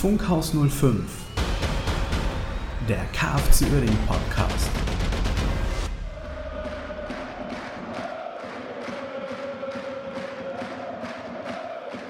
[0.00, 1.04] Funkhaus 05,
[2.88, 4.70] der KFC Uerdingen Podcast.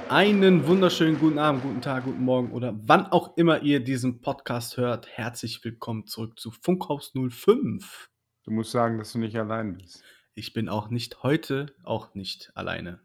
[0.09, 4.77] Einen wunderschönen guten Abend, guten Tag, guten Morgen oder wann auch immer ihr diesen Podcast
[4.77, 5.09] hört.
[5.09, 8.09] Herzlich willkommen zurück zu Funkhaus 05.
[8.45, 10.05] Du musst sagen, dass du nicht allein bist.
[10.35, 13.01] Ich bin auch nicht heute, auch nicht alleine.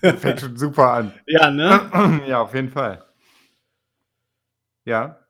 [0.00, 1.12] Fängt schon super an.
[1.26, 2.22] Ja, ne?
[2.26, 3.04] Ja, auf jeden Fall.
[4.84, 5.20] Ja.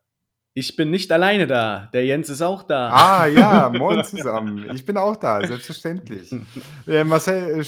[0.56, 1.90] Ich bin nicht alleine da.
[1.92, 2.90] Der Jens ist auch da.
[2.90, 4.70] Ah, ja, moin zusammen.
[4.74, 6.34] Ich bin auch da, selbstverständlich.
[6.86, 7.64] Äh, Marcel äh,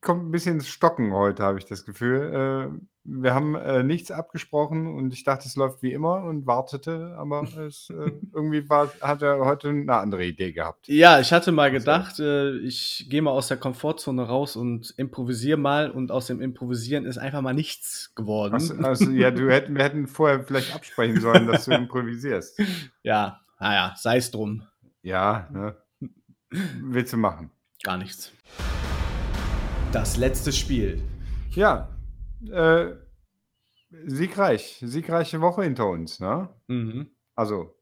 [0.00, 2.72] kommt ein bisschen ins Stocken heute, habe ich das Gefühl.
[2.72, 7.14] Äh, wir haben äh, nichts abgesprochen und ich dachte, es läuft wie immer und wartete,
[7.16, 10.88] aber es, äh, irgendwie war, hat er heute eine andere Idee gehabt.
[10.88, 15.58] Ja, ich hatte mal gedacht, äh, ich gehe mal aus der Komfortzone raus und improvisiere
[15.58, 18.54] mal und aus dem Improvisieren ist einfach mal nichts geworden.
[18.54, 22.60] Also, also ja, du hätten, wir hätten vorher vielleicht absprechen sollen, dass du improvisierst.
[23.02, 24.64] Ja, naja, sei es drum.
[25.02, 25.76] Ja, ne?
[26.80, 27.50] Willst du machen?
[27.84, 28.32] Gar nichts.
[29.92, 31.00] Das letzte Spiel.
[31.50, 31.95] Ja,
[32.50, 32.94] äh,
[34.06, 36.48] siegreich, siegreiche Woche hinter uns, ne?
[36.68, 37.10] Mhm.
[37.34, 37.76] Also,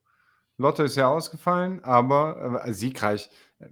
[0.57, 3.31] Lotte ist ja ausgefallen, aber äh, siegreich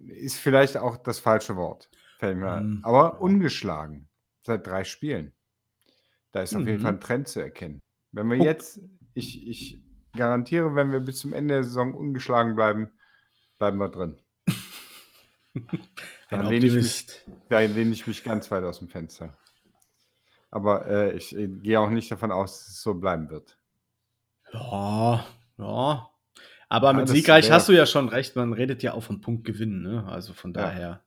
[0.08, 1.90] ist vielleicht auch das falsche Wort.
[2.18, 2.66] Fällt mir ein.
[2.76, 2.80] Mhm.
[2.84, 4.08] Aber ungeschlagen
[4.42, 5.32] seit drei Spielen.
[6.32, 6.82] Da ist auf jeden Mhm.
[6.82, 7.80] Fall ein Trend zu erkennen.
[8.12, 8.46] Wenn wir Punkt.
[8.46, 8.80] jetzt,
[9.14, 9.82] ich, ich
[10.16, 12.90] garantiere, wenn wir bis zum Ende der Saison ungeschlagen bleiben,
[13.58, 14.18] bleiben wir drin.
[15.54, 15.64] Ein
[16.30, 17.06] Dann lehne ich, mich,
[17.50, 19.36] da lehne ich mich ganz weit aus dem Fenster.
[20.52, 23.58] Aber äh, ich äh, gehe auch nicht davon aus, dass es so bleiben wird.
[24.52, 25.24] Ja,
[25.58, 26.08] ja.
[26.68, 28.36] Aber Ja, mit siegreich wär- hast du ja schon recht.
[28.36, 30.04] Man redet ja auch von Punktgewinn, ne?
[30.06, 30.62] Also von Ja.
[30.62, 31.02] daher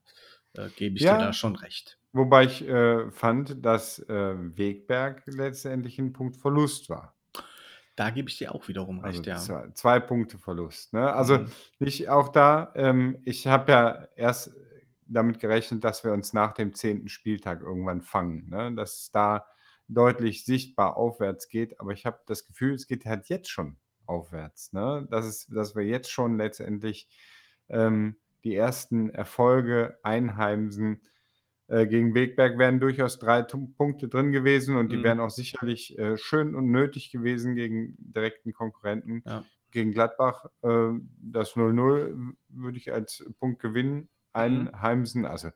[0.54, 1.16] äh, gebe ich Ja.
[1.18, 1.98] dir da schon recht.
[2.12, 7.14] Wobei ich äh, fand, dass äh, Wegberg letztendlich ein Punktverlust war.
[7.94, 9.36] Da gebe ich dir auch wiederum Also recht, ja.
[9.36, 10.92] zwei, zwei Punkte Verlust.
[10.92, 11.12] Ne?
[11.12, 11.52] Also Mhm.
[11.78, 14.52] nicht auch da, ähm, ich habe ja erst
[15.06, 18.72] damit gerechnet, dass wir uns nach dem zehnten Spieltag irgendwann fangen, ne?
[18.74, 19.46] dass es da
[19.88, 21.78] deutlich sichtbar aufwärts geht.
[21.80, 24.72] Aber ich habe das Gefühl, es geht halt jetzt schon aufwärts.
[24.72, 25.06] Ne?
[25.10, 27.08] Dass, es, dass wir jetzt schon letztendlich
[27.68, 31.02] ähm, die ersten Erfolge einheimsen.
[31.68, 35.02] Äh, gegen Wegberg wären durchaus drei Tu- Punkte drin gewesen und die Mhm.
[35.02, 39.22] wären auch sicherlich äh, schön und nötig gewesen gegen direkten Konkurrenten.
[39.24, 39.44] Ja.
[39.72, 43.60] Gegen Gladbach äh, das 0-0 würde ich als Punkt
[44.36, 45.26] gewinnen einheimsen.
[45.26, 45.50] Also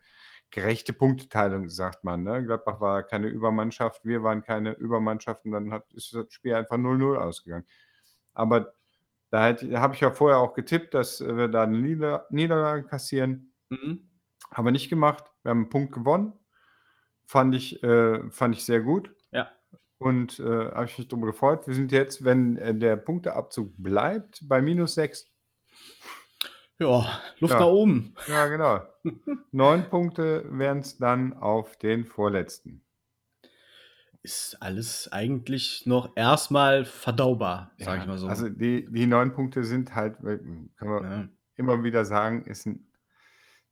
[0.51, 2.23] gerechte Punkteteilung, sagt man.
[2.23, 2.45] Ne?
[2.45, 6.77] Gladbach war keine Übermannschaft, wir waren keine Übermannschaft und dann hat, ist das Spiel einfach
[6.77, 7.67] 0-0 ausgegangen.
[8.35, 8.75] Aber
[9.31, 13.53] da habe ich ja vorher auch getippt, dass wir da eine Nieder Niederlage kassieren.
[13.69, 14.09] Mhm.
[14.53, 15.25] Haben wir nicht gemacht.
[15.43, 16.33] Wir haben einen Punkt gewonnen.
[17.25, 19.15] Fand ich, äh, fand ich sehr gut.
[19.31, 19.49] Ja.
[19.99, 21.69] Und äh, habe ich mich darüber gefreut.
[21.69, 25.31] Wir sind jetzt, wenn äh, der Punkteabzug bleibt, bei minus 6.
[26.81, 27.61] Ja, Luft Ja.
[27.61, 28.15] nach oben.
[28.27, 28.81] Ja, genau.
[29.53, 32.83] Neun Punkte wären es dann auf den vorletzten.
[34.23, 38.29] Ist alles eigentlich noch erstmal verdaubar, sage Ja, ich mal so.
[38.29, 41.29] Also die, die neun Punkte sind halt, äh, können wir ja.
[41.57, 42.87] immer wieder sagen, ist ein,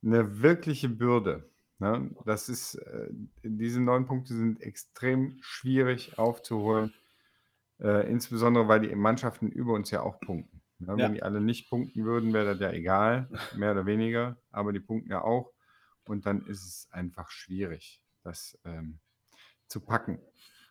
[0.03, 1.51] eine wirkliche Bürde.
[1.79, 2.11] Ne?
[2.25, 3.09] Das ist, äh,
[3.43, 6.95] diese neun Punkte sind extrem schwierig aufzuholen,
[7.81, 10.58] äh, insbesondere weil die Mannschaften über uns ja auch punkten.
[10.79, 10.95] Ne?
[10.97, 10.97] Ja.
[10.97, 14.81] Wenn die alle nicht punkten würden, wäre das ja egal, mehr oder weniger, aber die
[14.81, 15.53] punkten ja auch
[16.05, 18.99] und dann ist es einfach schwierig, das ähm,
[19.69, 20.21] zu packen.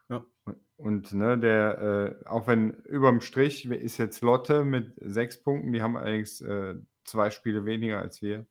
[0.09, 0.25] Ja.
[0.45, 5.73] Und, und ne, der, äh, auch wenn überm Strich ist jetzt Lotte mit sechs Punkten,
[5.73, 8.45] die haben allerdings äh, zwei Spiele weniger als wir.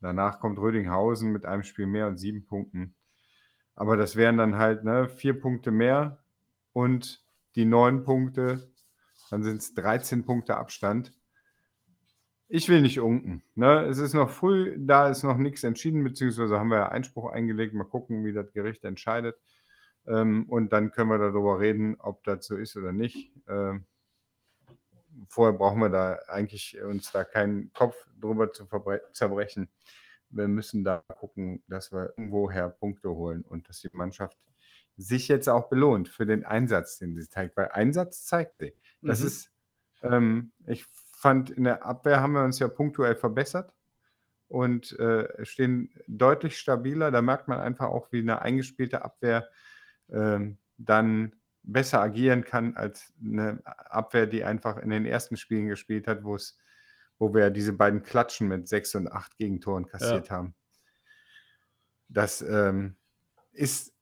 [0.00, 2.94] Danach kommt Rödinghausen mit einem Spiel mehr und sieben Punkten.
[3.74, 6.22] Aber das wären dann halt ne, vier Punkte mehr
[6.72, 7.24] und
[7.54, 8.70] die neun Punkte,
[9.30, 11.12] dann sind es 13 Punkte Abstand.
[12.48, 13.42] Ich will nicht unken.
[13.54, 13.82] Ne?
[13.86, 17.74] Es ist noch früh, da ist noch nichts entschieden, beziehungsweise haben wir ja Einspruch eingelegt.
[17.74, 19.36] Mal gucken, wie das Gericht entscheidet.
[20.06, 23.30] Ähm, und dann können wir darüber reden, ob das so ist oder nicht.
[23.48, 23.84] Ähm,
[25.28, 28.66] vorher brauchen wir da eigentlich uns da keinen Kopf drüber zu
[29.12, 29.68] zerbrechen.
[30.30, 34.38] Wir müssen da gucken, dass wir irgendwoher Punkte holen und dass die Mannschaft
[34.96, 37.56] sich jetzt auch belohnt für den Einsatz, den sie zeigt.
[37.56, 38.74] Weil Einsatz zeigt sie.
[39.02, 39.26] Das Mhm.
[39.26, 39.50] ist,
[40.02, 43.72] ähm, ich fand, in der Abwehr haben wir uns ja punktuell verbessert
[44.48, 47.10] und äh, stehen deutlich stabiler.
[47.10, 49.48] Da merkt man einfach auch, wie eine eingespielte Abwehr
[50.10, 56.06] ähm, dann besser agieren kann als eine Abwehr, die einfach in den ersten Spielen gespielt
[56.06, 56.56] hat, wo es,
[57.18, 60.54] wo wir diese beiden Klatschen mit sechs und acht Gegentoren kassiert haben.
[62.08, 62.96] Das ähm,
[63.52, 63.92] ist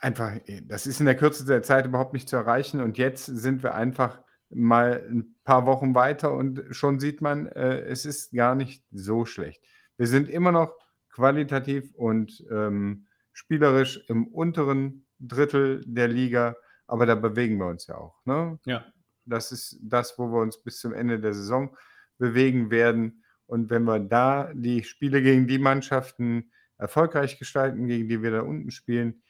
[0.00, 2.80] einfach, äh, das ist in der Kürze der Zeit überhaupt nicht zu erreichen.
[2.80, 7.80] Und jetzt sind wir einfach mal ein paar Wochen weiter und schon sieht man, äh,
[7.80, 9.62] es ist gar nicht so schlecht.
[9.96, 10.74] Wir sind immer noch
[11.10, 16.56] qualitativ und ähm, spielerisch im unteren Drittel der Liga,
[16.86, 18.24] aber da bewegen wir uns ja auch.
[18.24, 18.58] Ne?
[18.64, 18.86] Ja.
[19.26, 21.76] Das ist das, wo wir uns bis zum Ende der Saison
[22.16, 23.22] bewegen werden.
[23.46, 28.40] Und wenn wir da die Spiele gegen die Mannschaften erfolgreich gestalten, gegen die wir da
[28.42, 29.22] unten spielen,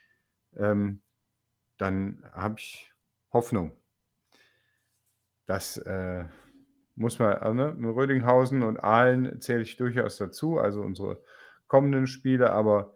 [0.58, 1.00] ähm,
[1.78, 2.92] dann habe ich
[3.32, 3.72] Hoffnung.
[5.46, 6.24] Das äh,
[6.94, 7.76] muss man, äh, ne?
[7.94, 11.22] Rödinghausen und Aalen zähle ich durchaus dazu, also unsere
[11.66, 12.94] kommenden Spiele, aber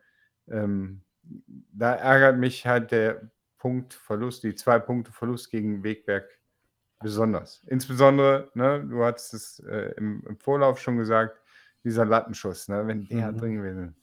[0.48, 6.28] ähm, da ärgert mich halt der Punktverlust, die zwei Punkte Verlust gegen Wegberg
[7.00, 7.62] besonders.
[7.68, 11.40] Insbesondere, ne, du hast es äh, im, im, Vorlauf schon gesagt,
[11.84, 13.38] dieser Lattenschuss, ne, wenn der mhm.
[13.38, 14.01] drin gewesen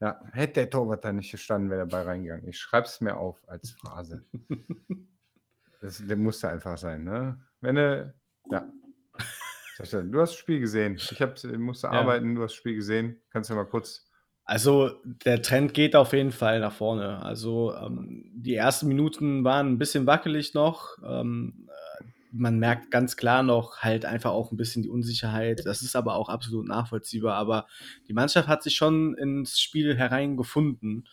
[0.00, 2.48] ja, hätte der Torwart da nicht gestanden, wäre dabei reingegangen.
[2.48, 4.24] Ich schreibe es mir auf als Phrase.
[5.80, 7.40] das, der musste einfach sein, ne?
[7.60, 8.14] Wenn er,
[8.50, 8.66] ja.
[9.76, 10.94] Du hast das Spiel gesehen.
[10.94, 11.94] Ich hab, musste ja.
[11.94, 13.20] arbeiten, du hast das Spiel gesehen.
[13.30, 14.06] Kannst du mal kurz
[14.44, 17.22] also der Trend geht auf jeden Fall nach vorne.
[17.22, 20.98] Also ähm, die ersten Minuten waren ein bisschen wackelig noch.
[21.02, 22.04] Ähm, äh,
[22.36, 25.64] man merkt ganz klar noch halt einfach auch ein bisschen die Unsicherheit.
[25.64, 27.36] Das ist aber auch absolut nachvollziehbar.
[27.36, 27.66] Aber
[28.08, 31.08] die Mannschaft hat sich schon ins Spiel hereingefunden.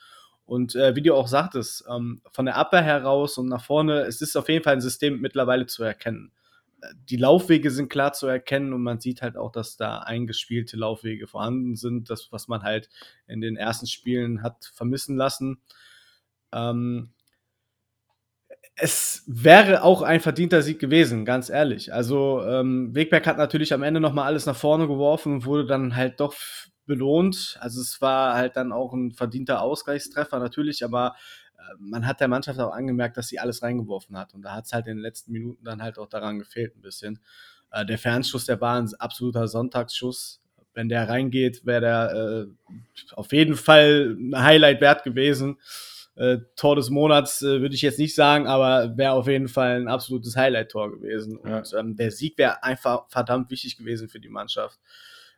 [0.45, 4.21] Und äh, wie du auch sagtest, ähm, von der Abwehr heraus und nach vorne, es
[4.21, 6.31] ist auf jeden Fall ein System mittlerweile zu erkennen
[7.09, 11.27] die Laufwege sind klar zu erkennen und man sieht halt auch, dass da eingespielte Laufwege
[11.27, 12.89] vorhanden sind, das, was man halt
[13.27, 15.61] in den ersten Spielen hat vermissen lassen.
[16.51, 17.11] Ähm,
[18.75, 21.93] es wäre auch ein verdienter Sieg gewesen, ganz ehrlich.
[21.93, 25.95] Also ähm, Wegberg hat natürlich am Ende nochmal alles nach vorne geworfen und wurde dann
[25.95, 26.33] halt doch
[26.85, 27.57] belohnt.
[27.61, 31.15] Also es war halt dann auch ein verdienter Ausgleichstreffer natürlich, aber
[31.79, 34.33] man hat der Mannschaft auch angemerkt, dass sie alles reingeworfen hat.
[34.33, 36.81] Und da hat es halt in den letzten Minuten dann halt auch daran gefehlt ein
[36.81, 37.19] bisschen.
[37.71, 40.41] Äh, der Fernschuss, der war ein absoluter Sonntagsschuss.
[40.73, 42.73] Wenn der reingeht, wäre der äh,
[43.13, 45.57] auf jeden Fall ein Highlight wert gewesen.
[46.21, 49.81] Äh, Tor des Monats äh, würde ich jetzt nicht sagen, aber wäre auf jeden Fall
[49.81, 51.39] ein absolutes Highlight-Tor gewesen.
[51.43, 51.57] Ja.
[51.57, 54.79] Und ähm, der Sieg wäre einfach verdammt wichtig gewesen für die Mannschaft.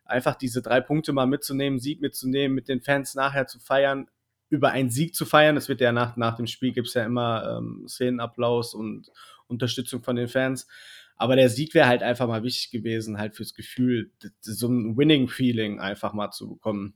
[0.03, 4.09] Einfach diese drei Punkte mal mitzunehmen, Sieg mitzunehmen, mit den Fans nachher zu feiern,
[4.49, 5.55] über einen Sieg zu feiern.
[5.55, 9.09] Es wird ja nach, nach dem Spiel gibt es ja immer ähm, Szenenapplaus und
[9.47, 10.67] Unterstützung von den Fans.
[11.15, 15.79] Aber der Sieg wäre halt einfach mal wichtig gewesen, halt fürs Gefühl, so ein Winning-Feeling
[15.79, 16.95] einfach mal zu bekommen.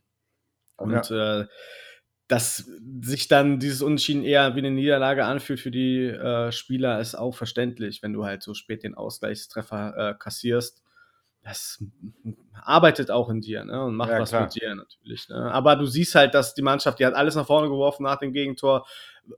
[0.76, 1.44] Und ja.
[1.44, 1.48] äh,
[2.28, 2.70] dass
[3.02, 7.36] sich dann dieses Unentschieden eher wie eine Niederlage anfühlt für die äh, Spieler, ist auch
[7.36, 10.82] verständlich, wenn du halt so spät den Ausgleichstreffer äh, kassierst
[11.48, 11.82] das
[12.62, 13.82] arbeitet auch in dir ne?
[13.86, 14.44] und macht ja, was klar.
[14.44, 15.30] mit dir natürlich.
[15.30, 15.50] Ne?
[15.52, 18.34] Aber du siehst halt, dass die Mannschaft, die hat alles nach vorne geworfen nach dem
[18.34, 18.86] Gegentor,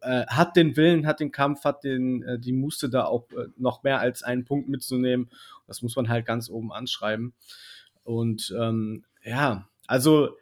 [0.02, 3.48] äh, hat den Willen, hat den Kampf, hat den, äh, die Muße da auch äh,
[3.58, 5.30] noch mehr als einen Punkt mitzunehmen.
[5.68, 7.34] Das muss man halt ganz oben anschreiben.
[8.04, 10.36] Und ähm, ja, also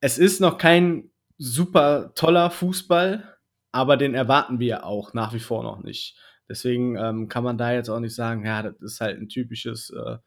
[0.00, 3.36] es ist noch kein super toller Fußball,
[3.72, 6.16] aber den erwarten wir auch nach wie vor noch nicht.
[6.48, 9.90] Deswegen ähm, kann man da jetzt auch nicht sagen, ja, das ist halt ein typisches
[9.90, 10.18] äh,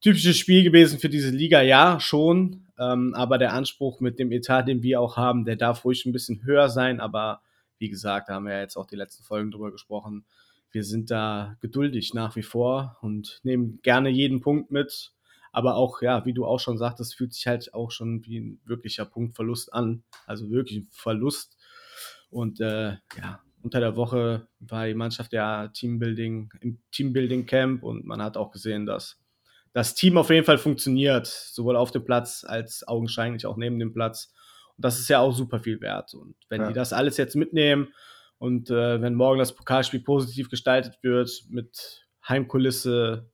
[0.00, 2.66] typisches Spiel gewesen für diese Liga, ja, schon.
[2.78, 6.12] Ähm, aber der Anspruch mit dem Etat, den wir auch haben, der darf ruhig ein
[6.12, 7.00] bisschen höher sein.
[7.00, 7.42] Aber
[7.78, 10.24] wie gesagt, da haben wir ja jetzt auch die letzten Folgen drüber gesprochen.
[10.72, 15.12] Wir sind da geduldig nach wie vor und nehmen gerne jeden Punkt mit.
[15.52, 18.60] Aber auch, ja, wie du auch schon sagtest, fühlt sich halt auch schon wie ein
[18.64, 20.04] wirklicher Punktverlust an.
[20.26, 21.56] Also wirklich ein Verlust.
[22.30, 28.06] Und äh, ja, unter der Woche war die Mannschaft ja Teambuilding, im Teambuilding Camp und
[28.06, 29.20] man hat auch gesehen, dass
[29.72, 33.92] das Team auf jeden Fall funktioniert, sowohl auf dem Platz als augenscheinlich auch neben dem
[33.92, 34.32] Platz.
[34.76, 36.14] Und das ist ja auch super viel wert.
[36.14, 36.68] Und wenn ja.
[36.68, 37.88] die das alles jetzt mitnehmen
[38.38, 43.30] und äh, wenn morgen das Pokalspiel positiv gestaltet wird, mit Heimkulisse,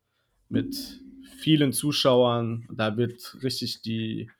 [0.48, 1.00] mit
[1.38, 4.30] vielen Zuschauern, da wird richtig die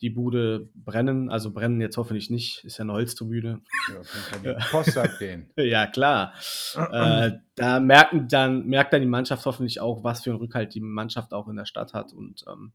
[0.00, 1.30] die Bude brennen.
[1.30, 3.62] Also brennen jetzt hoffentlich nicht, ist ja eine Holztribüne.
[4.42, 5.50] Ja, Post den.
[5.56, 6.34] ja, klar.
[6.74, 10.80] äh, da merken dann, merkt dann die Mannschaft hoffentlich auch, was für einen Rückhalt die
[10.80, 12.12] Mannschaft auch in der Stadt hat.
[12.12, 12.72] Und ähm,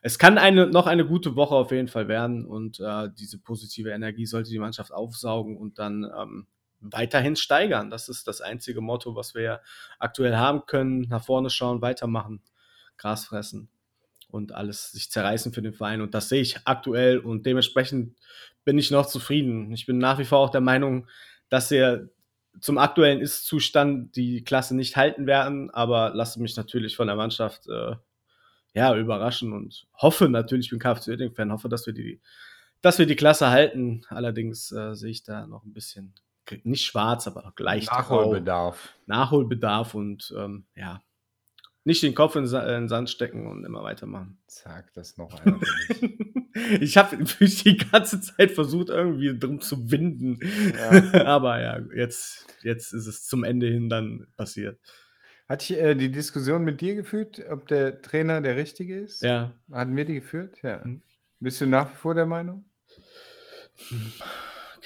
[0.00, 2.46] es kann eine, noch eine gute Woche auf jeden Fall werden.
[2.46, 6.46] Und äh, diese positive Energie sollte die Mannschaft aufsaugen und dann ähm,
[6.80, 7.90] weiterhin steigern.
[7.90, 9.60] Das ist das einzige Motto, was wir
[9.98, 11.02] aktuell haben können.
[11.10, 12.42] Nach vorne schauen, weitermachen,
[12.96, 13.68] Gras fressen
[14.28, 16.00] und alles sich zerreißen für den Verein.
[16.00, 18.16] Und das sehe ich aktuell und dementsprechend
[18.64, 19.72] bin ich noch zufrieden.
[19.72, 21.06] Ich bin nach wie vor auch der Meinung,
[21.48, 22.08] dass wir
[22.60, 27.66] zum aktuellen Ist-Zustand die Klasse nicht halten werden, aber lasse mich natürlich von der Mannschaft
[27.68, 27.96] äh,
[28.74, 32.20] ja, überraschen und hoffe natürlich, ich bin KFC Oerding-Fan, hoffe, dass wir die,
[32.80, 34.02] dass wir die Klasse halten.
[34.08, 36.14] Allerdings äh, sehe ich da noch ein bisschen
[36.62, 38.94] nicht schwarz, aber leicht Nachholbedarf.
[39.06, 41.00] Nachholbedarf und ähm, ja,
[41.84, 44.38] nicht den Kopf in, den Sand stecken und immer weitermachen.
[44.46, 45.60] Sag das noch einmal
[46.80, 50.38] ich habe die ganze Zeit versucht, irgendwie drum zu winden.
[50.76, 51.24] Ja.
[51.26, 54.78] Aber ja, jetzt, jetzt ist es zum Ende hin dann passiert.
[55.48, 59.22] Hatte ich äh, die Diskussion mit dir geführt, ob der Trainer der richtige ist?
[59.22, 59.52] Ja.
[59.70, 60.56] Hatten wir die geführt?
[60.62, 60.80] Ja.
[60.84, 61.02] Mhm.
[61.40, 62.64] Bist du nach wie vor der Meinung?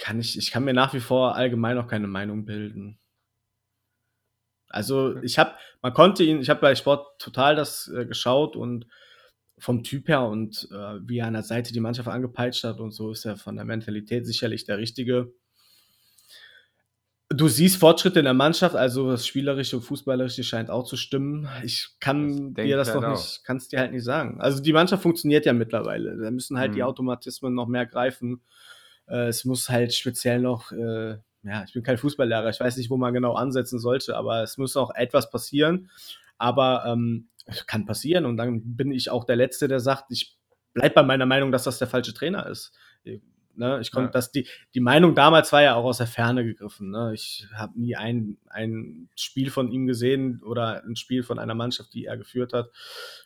[0.01, 2.99] Kann ich, ich kann mir nach wie vor allgemein noch keine Meinung bilden.
[4.69, 8.87] Also ich habe, man konnte ihn, ich habe bei Sport total das äh, geschaut und
[9.59, 12.93] vom Typ her und äh, wie er an der Seite die Mannschaft angepeitscht hat und
[12.93, 15.33] so ist er von der Mentalität sicherlich der Richtige.
[17.31, 21.47] Du siehst Fortschritte in der Mannschaft, also das Spielerische und Fußballerische scheint auch zu stimmen.
[21.63, 24.41] Ich kann das dir das halt nicht, kann es dir halt nicht sagen.
[24.41, 26.17] Also die Mannschaft funktioniert ja mittlerweile.
[26.17, 26.77] Da müssen halt mhm.
[26.77, 28.41] die Automatismen noch mehr greifen.
[29.09, 32.91] Äh, es muss halt speziell noch, äh, ja, ich bin kein Fußballlehrer, ich weiß nicht,
[32.91, 35.91] wo man genau ansetzen sollte, aber es muss auch etwas passieren.
[36.37, 37.29] Aber ähm,
[37.67, 40.37] kann passieren und dann bin ich auch der Letzte, der sagt, ich
[40.75, 42.73] bleibe bei meiner Meinung, dass das der falsche Trainer ist.
[43.59, 44.13] Ne, ich konnte, ja.
[44.13, 46.91] dass die, die Meinung damals war ja auch aus der Ferne gegriffen.
[46.91, 47.11] Ne?
[47.13, 51.93] Ich habe nie ein, ein Spiel von ihm gesehen oder ein Spiel von einer Mannschaft,
[51.93, 52.71] die er geführt hat.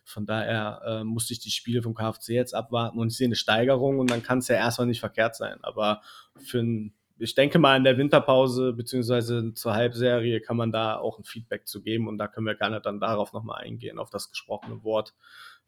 [0.06, 3.34] Von daher äh, musste ich die Spiele vom KFC jetzt abwarten und ich sehe eine
[3.34, 5.58] Steigerung und dann kann es ja erstmal nicht verkehrt sein.
[5.60, 6.00] Aber
[6.38, 11.18] für ein, ich denke mal in der Winterpause beziehungsweise zur Halbserie kann man da auch
[11.18, 14.30] ein Feedback zu geben und da können wir gerne dann darauf nochmal eingehen, auf das
[14.30, 15.14] gesprochene Wort,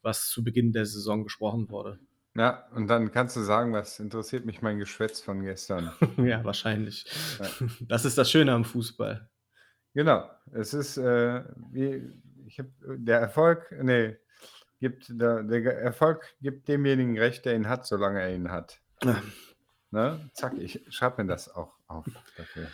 [0.03, 1.99] was zu Beginn der Saison gesprochen wurde.
[2.37, 5.93] Ja, und dann kannst du sagen, was interessiert mich mein Geschwätz von gestern?
[6.17, 7.07] ja, wahrscheinlich.
[7.39, 7.67] Ja.
[7.89, 9.31] Das ist das Schöne am Fußball.
[9.95, 10.29] Genau.
[10.53, 12.03] Es ist, äh, wie,
[12.47, 14.17] ich habe, der Erfolg, nee,
[14.81, 18.81] gibt, der, der, Erfolg gibt demjenigen recht, der ihn hat, solange er ihn hat.
[19.95, 20.29] Ne?
[20.33, 22.05] Zack, ich schreibe mir das auch auf
[22.37, 22.67] dafür.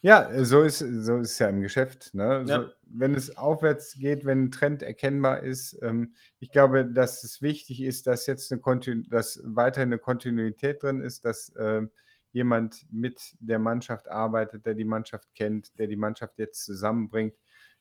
[0.00, 2.14] Ja, so ist, so ist es ja im Geschäft.
[2.14, 2.44] Ne?
[2.46, 2.62] Ja.
[2.62, 7.42] So, wenn es aufwärts geht, wenn ein Trend erkennbar ist, ähm, ich glaube, dass es
[7.42, 11.82] wichtig ist, dass jetzt eine Kontinu dass weiterhin eine Kontinuität drin ist, dass äh,
[12.32, 17.34] jemand mit der Mannschaft arbeitet, der die Mannschaft kennt, der die Mannschaft jetzt zusammenbringt.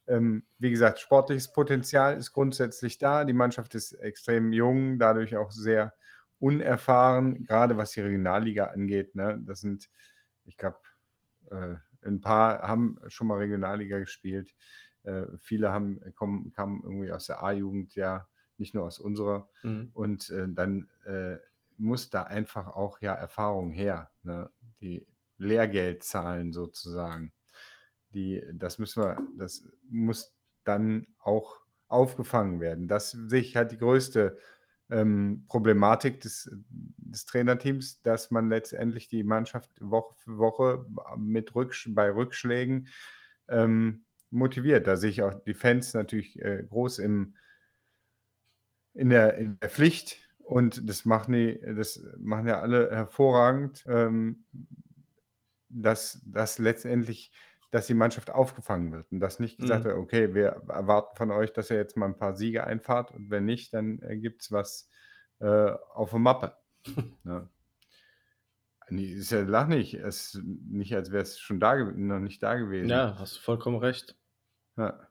[0.05, 3.23] Ähm, wie gesagt, sportliches Potenzial ist grundsätzlich da.
[3.23, 5.93] Die Mannschaft ist extrem jung, dadurch auch sehr
[6.39, 9.15] unerfahren, gerade was die Regionalliga angeht.
[9.15, 9.41] Ne?
[9.45, 9.89] Das sind,
[10.45, 10.79] ich glaube,
[11.51, 11.75] äh,
[12.05, 14.53] ein paar haben schon mal Regionalliga gespielt.
[15.03, 18.27] Äh, viele haben, kommen, kamen irgendwie aus der A-Jugend, ja,
[18.57, 19.49] nicht nur aus unserer.
[19.63, 19.89] Mhm.
[19.93, 21.37] Und äh, dann äh,
[21.77, 24.11] muss da einfach auch ja Erfahrung her.
[24.23, 24.49] Ne?
[24.81, 27.33] Die Lehrgeld zahlen sozusagen.
[28.09, 32.87] Die, das müssen wir, das muss dann auch aufgefangen werden.
[32.87, 34.37] Das sehe ich halt die größte
[34.89, 40.85] ähm, Problematik des, des, Trainerteams, dass man letztendlich die Mannschaft Woche für Woche
[41.17, 42.87] mit Rücksch bei Rückschlägen
[43.49, 44.87] ähm, motiviert.
[44.87, 47.35] Da sehe ich auch die Fans natürlich äh, groß im,
[48.93, 54.45] in, der, in der Pflicht und das machen, die, das machen ja alle hervorragend, ähm,
[55.69, 57.31] dass, dass letztendlich
[57.71, 59.89] dass die Mannschaft aufgefangen wird und dass nicht gesagt mhm.
[59.89, 63.29] wird, okay, wir erwarten von euch, dass ihr jetzt mal ein paar Siege einfahrt und
[63.29, 64.89] wenn nicht, dann äh, gibt es was
[65.39, 66.55] äh, auf der Mappe.
[67.23, 67.49] ne?
[68.89, 69.95] Nee, ist ja lach nicht.
[69.95, 72.89] Es ist nicht, als wäre es schon da noch nicht da gewesen.
[72.89, 74.15] Ja, hast du vollkommen recht.
[74.77, 75.07] Ja.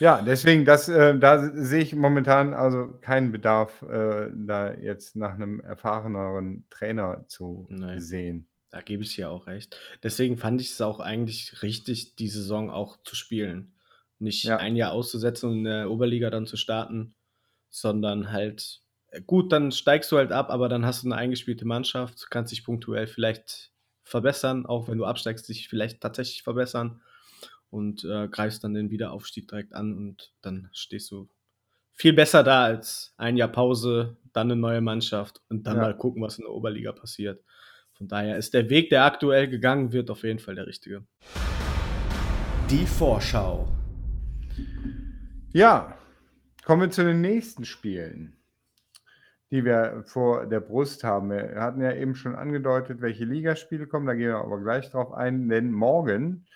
[0.00, 5.34] Ja, deswegen, das, äh, da sehe ich momentan also keinen Bedarf, äh, da jetzt nach
[5.34, 8.00] einem erfahreneren Trainer zu Nein.
[8.00, 8.48] sehen.
[8.72, 9.76] Da gebe ich dir auch recht.
[10.02, 13.72] Deswegen fand ich es auch eigentlich richtig, die Saison auch zu spielen.
[14.18, 14.58] Nicht Ja.
[14.58, 17.14] ein Jahr auszusetzen und in der Oberliga dann zu starten,
[17.70, 21.64] sondern halt, äh, gut, dann steigst du halt ab, aber dann hast du eine eingespielte
[21.66, 23.72] Mannschaft, kannst dich punktuell vielleicht
[24.04, 27.02] verbessern, auch wenn du absteigst, dich vielleicht tatsächlich verbessern
[27.70, 31.28] und äh, greifst dann den Wiederaufstieg direkt an und dann stehst du
[31.94, 35.80] viel besser da als ein Jahr Pause, dann eine neue Mannschaft und dann Ja.
[35.80, 37.44] mal gucken, was in der Oberliga passiert.
[37.98, 41.02] Von daher ist der Weg, der aktuell gegangen wird, auf jeden Fall der richtige.
[42.70, 43.66] Die Vorschau.
[45.52, 45.98] Ja,
[46.64, 48.36] kommen wir zu den nächsten Spielen,
[49.50, 51.30] die wir vor der Brust haben.
[51.30, 55.12] Wir hatten ja eben schon angedeutet, welche Ligaspiele kommen, da gehen wir aber gleich drauf
[55.12, 56.46] ein, denn morgen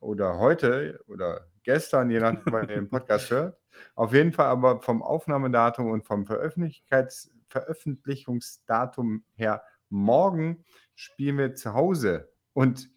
[0.00, 3.56] oder heute oder gestern, je nachdem, wann ihr den Podcast hört,
[3.94, 10.64] auf jeden Fall aber vom Aufnahmedatum und vom Veröffentlichungsdatum her morgen
[10.94, 12.90] spielen wir zu Hause und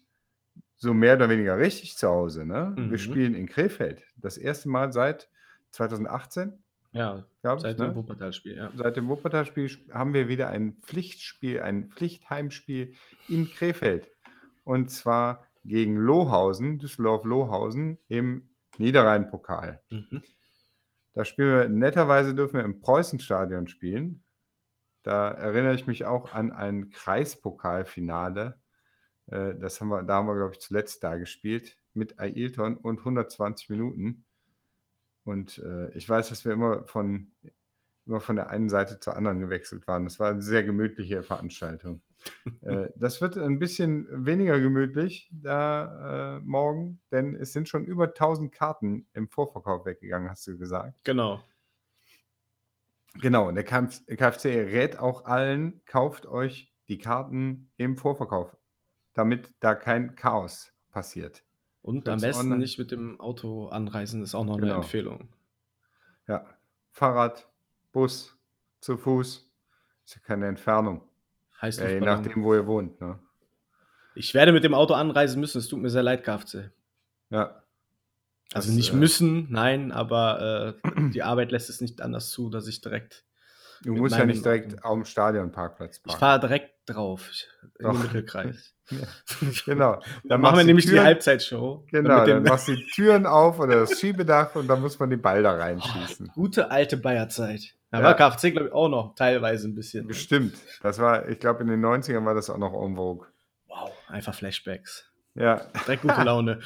[0.76, 2.44] so mehr oder weniger richtig zu Hause.
[2.44, 2.74] Ne?
[2.76, 2.90] Mhm.
[2.90, 4.02] Wir spielen in Krefeld.
[4.16, 5.28] Das erste Mal seit
[5.70, 6.58] 2018.
[6.92, 7.96] Ja, seit ich, dem ne?
[7.96, 8.56] Wuppertalspiel.
[8.56, 8.70] Ja.
[8.74, 12.94] Seit dem Wuppertalspiel haben wir wieder ein Pflichtspiel, ein Pflichtheimspiel
[13.28, 14.10] in Krefeld.
[14.64, 19.80] Und zwar gegen Lohausen, Düsseldorf-Lohausen im Niederrhein-Pokal.
[19.90, 20.22] Mhm.
[21.14, 24.21] Da spielen wir, netterweise dürfen wir im Preußenstadion spielen.
[25.02, 28.60] Da erinnere ich mich auch an ein Kreispokalfinale.
[29.26, 33.00] Äh, Das haben wir, da haben wir, glaube ich, zuletzt da gespielt mit Ailton und
[33.00, 34.24] 120 Minuten.
[35.24, 37.32] Und äh, ich weiß, dass wir immer von,
[38.06, 40.04] immer von der einen Seite zur anderen gewechselt waren.
[40.04, 42.02] Das war eine sehr gemütliche Veranstaltung.
[42.62, 48.08] äh, das wird ein bisschen weniger gemütlich da äh, morgen, denn es sind schon über
[48.08, 50.98] 1000 Karten im Vorverkauf weggegangen, hast du gesagt.
[51.04, 51.42] Genau.
[53.20, 58.56] Genau, der KF KFC rät auch allen, kauft euch die Karten im Vorverkauf,
[59.14, 61.44] damit da kein Chaos passiert.
[61.82, 62.58] Und am Gibt's besten online.
[62.60, 64.76] nicht mit dem Auto anreisen, ist auch noch eine Genau.
[64.76, 65.28] Empfehlung.
[66.28, 66.46] Ja,
[66.92, 67.48] Fahrrad,
[67.92, 68.36] Bus,
[68.80, 69.50] zu Fuß,
[70.04, 71.02] ist ja keine Entfernung.
[71.60, 73.00] Heißt Ja, je nachdem, wo ihr wohnt.
[73.00, 73.18] Ne?
[74.14, 76.70] Ich werde mit dem Auto anreisen müssen, es tut mir sehr leid, KFC.
[77.30, 77.61] Ja,
[78.54, 82.50] Also Das, nicht äh, müssen, nein, aber äh, die Arbeit lässt es nicht anders zu,
[82.50, 83.24] dass ich direkt.
[83.82, 86.20] du musst ja nicht direkt auf dem Stadionparkplatz Ich parken.
[86.20, 87.28] fahre direkt drauf.
[87.30, 87.46] Ich,
[87.80, 87.92] Doch.
[87.92, 88.74] den Mittelkreis.
[89.64, 90.00] Genau.
[90.24, 91.86] Dann machen machst wir nämlich die Türen- Halbzeitshow.
[91.90, 95.22] Genau, dann machst du die Türen auf oder das Schiebedach und dann muss man den
[95.22, 96.32] Ball da reinschießen.
[96.34, 97.74] gute alte Bayerzeit.
[97.90, 98.04] Da Ja.
[98.04, 100.06] war KFC, glaube ich, auch noch teilweise ein bisschen.
[100.08, 100.56] Bestimmt.
[100.82, 103.26] Das war, ich glaube, in den 90ern war das auch noch en vogue.
[103.68, 105.06] Wow, einfach Flashbacks.
[105.34, 106.60] Ja, Direkt gute Laune.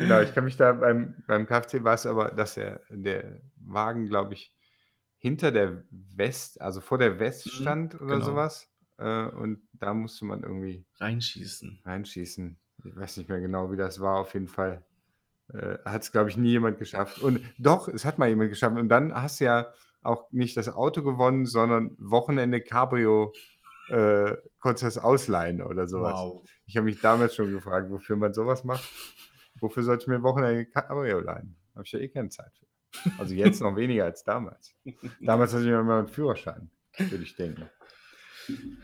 [0.00, 0.20] Genau.
[0.20, 4.34] Ich kann mich da beim, beim KFC war es aber, dass der, der Wagen, glaube
[4.34, 4.52] ich,
[5.18, 8.24] hinter der West, also vor der West Mhm, stand oder genau.
[8.26, 8.68] sowas.
[8.98, 11.80] Äh, und da musste man irgendwie Reinschießen.
[11.84, 12.58] reinschießen.
[12.84, 14.18] Ich weiß nicht mehr genau, wie das war.
[14.18, 14.84] Auf jeden Fall
[15.52, 17.18] äh, hat es, glaube ich, nie jemand geschafft.
[17.20, 18.76] Und doch, es hat mal jemand geschafft.
[18.78, 23.32] Und dann hast du ja auch nicht das Auto gewonnen, sondern Wochenende Cabrio
[23.88, 26.14] äh, konntest das ausleihen oder sowas.
[26.14, 26.48] Wow.
[26.64, 28.88] Ich habe mich damals schon gefragt, wofür man sowas macht.
[29.60, 31.56] Wofür sollte ich mir ein Wochenende Cabrio leihen?
[31.74, 33.10] Habe ich ja eh keine Zeit für.
[33.18, 34.74] Also jetzt noch weniger als damals.
[35.20, 37.68] Damals hatte ich ja immer einen Führerschein, würde ich denken.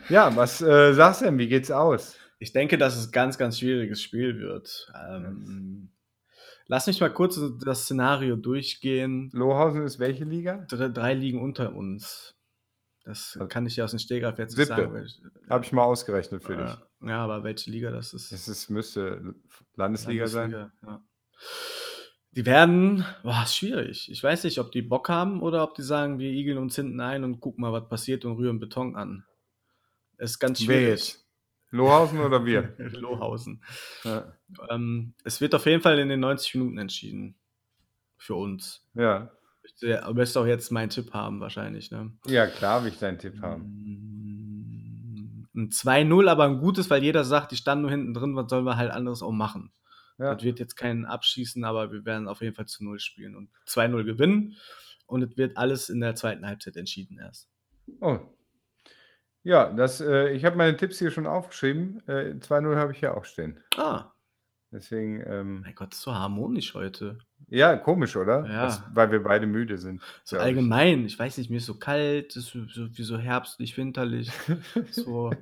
[0.08, 1.38] Ja, was äh, sagst du denn?
[1.38, 2.16] Wie geht's aus?
[2.38, 4.92] Ich denke, dass es ein ganz, ganz schwieriges Spiel wird.
[5.08, 5.90] Ähm,
[6.66, 9.30] lass mich mal kurz das Szenario durchgehen.
[9.32, 10.66] Lohausen ist welche Liga?
[10.68, 12.34] Drei, drei liegen unter uns.
[13.04, 14.82] Das Also kann ich ja aus dem Stegreif jetzt nicht Siebte.
[14.82, 15.30] sagen.
[15.48, 16.70] Habe ich mal ausgerechnet für dich.
[17.02, 18.32] Ja, aber welche Liga das ist?
[18.32, 19.34] Das ist, müsste
[19.74, 20.50] Landesliga sein.
[20.50, 21.02] Landesliga, Ja.
[22.32, 24.10] Die werden, boah, ist schwierig.
[24.10, 27.00] Ich weiß nicht, ob die Bock haben oder ob die sagen, wir igeln uns hinten
[27.00, 29.24] ein und gucken mal, was passiert und rühren Beton an.
[30.18, 30.88] Ist ganz Wer schwierig.
[30.88, 31.26] jetzt?
[31.70, 32.74] Lohausen oder wir?
[32.78, 33.62] Lohausen.
[34.04, 34.32] Ja.
[34.70, 37.36] Ähm, es wird auf jeden Fall in den 90 Minuten entschieden.
[38.18, 38.84] Für uns.
[38.94, 39.30] ja.
[39.80, 41.90] Du wirst auch jetzt meinen Tipp haben, wahrscheinlich.
[41.90, 42.12] Ne?
[42.26, 43.64] Ja, klar will ich deinen Tipp haben.
[45.56, 48.64] Ein 2-0, aber ein gutes, weil jeder sagt, die standen nur hinten drin, was sollen
[48.64, 49.72] wir halt anderes auch machen.
[50.18, 50.34] Ja.
[50.34, 53.50] Das wird jetzt keinen abschießen, aber wir werden auf jeden Fall zu 0 spielen und
[53.66, 54.56] 2-0 gewinnen.
[55.06, 57.48] Und es wird alles in der zweiten Halbzeit entschieden erst.
[58.00, 58.18] Oh.
[59.42, 62.02] Ja, das, äh, ich habe meine Tipps hier schon aufgeschrieben.
[62.08, 63.62] Äh, 2-0 habe ich ja auch stehen.
[63.76, 64.12] Ah,
[64.72, 67.18] Deswegen, ähm, mein Gott, so harmonisch heute.
[67.48, 68.44] Ja, komisch, oder?
[68.46, 68.64] Ja.
[68.66, 70.00] Das, weil wir beide müde sind.
[70.24, 70.46] So glaub ich.
[70.56, 71.18] allgemein, ich.
[71.18, 74.30] weiß nicht, mir ist so kalt, es ist so, wie so herbstlich, winterlich.
[74.90, 75.32] So,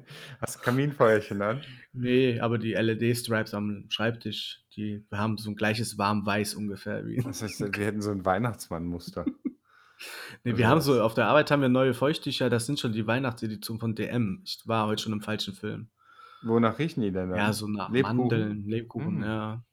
[0.40, 1.60] Hast Kaminfeuerchen an?
[1.92, 7.16] nee, aber die LED-Stripes am Schreibtisch, die haben so ein gleiches warm-weiß ungefähr wie.
[7.22, 9.24] Das heißt, wir hätten so ein Weihnachtsmann-Muster.
[10.42, 12.92] Nee, Oder wir haben so, auf der Arbeit haben wir neue Feuchttücher, das sind schon
[12.92, 14.42] die Weihnachtsedition von DM.
[14.44, 15.86] Ich war heute schon im falschen Film.
[16.42, 17.38] Wonach riechen die denn dann?
[17.38, 18.16] Ja, so nach Lebkuchen?
[18.18, 19.22] Mandeln, Lebkuchen, Mm.
[19.22, 19.64] ja.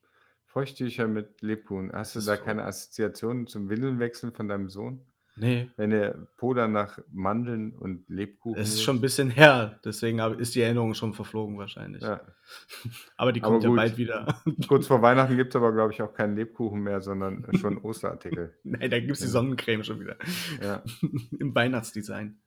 [0.52, 1.92] Feuchttücher mit Lebkuchen.
[1.94, 2.46] Hast du da ist so.
[2.46, 5.06] keine Assoziation zum Windelnwechsel von deinem Sohn?
[5.38, 8.84] Nee, Wenn der Puder nach Mandeln und Lebkuchen es ist riecht?
[8.86, 12.04] schon ein bisschen her, deswegen ist die Erinnerung schon verflogen wahrscheinlich.
[12.04, 12.20] Ja.
[13.16, 13.78] Aber die Aber kommt ja gut.
[13.78, 14.42] bald wieder.
[14.68, 18.54] Kurz vor Weihnachten gibt es aber, glaube ich, auch keinen Lebkuchen mehr, sondern schon Osterartikel.
[18.64, 19.32] Nein, da gibt es die Ja.
[19.32, 20.18] Sonnencreme schon wieder.
[20.62, 20.84] Ja,
[21.40, 22.42] Im Weihnachtsdesign.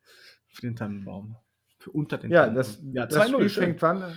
[0.49, 1.37] Für den Tannenbaum.
[1.79, 2.95] Für unter den ja das, Tannenbaum.
[2.97, 3.65] Ja, das, 2-0, Spiel schön.
[3.65, 4.13] fängt wann, an?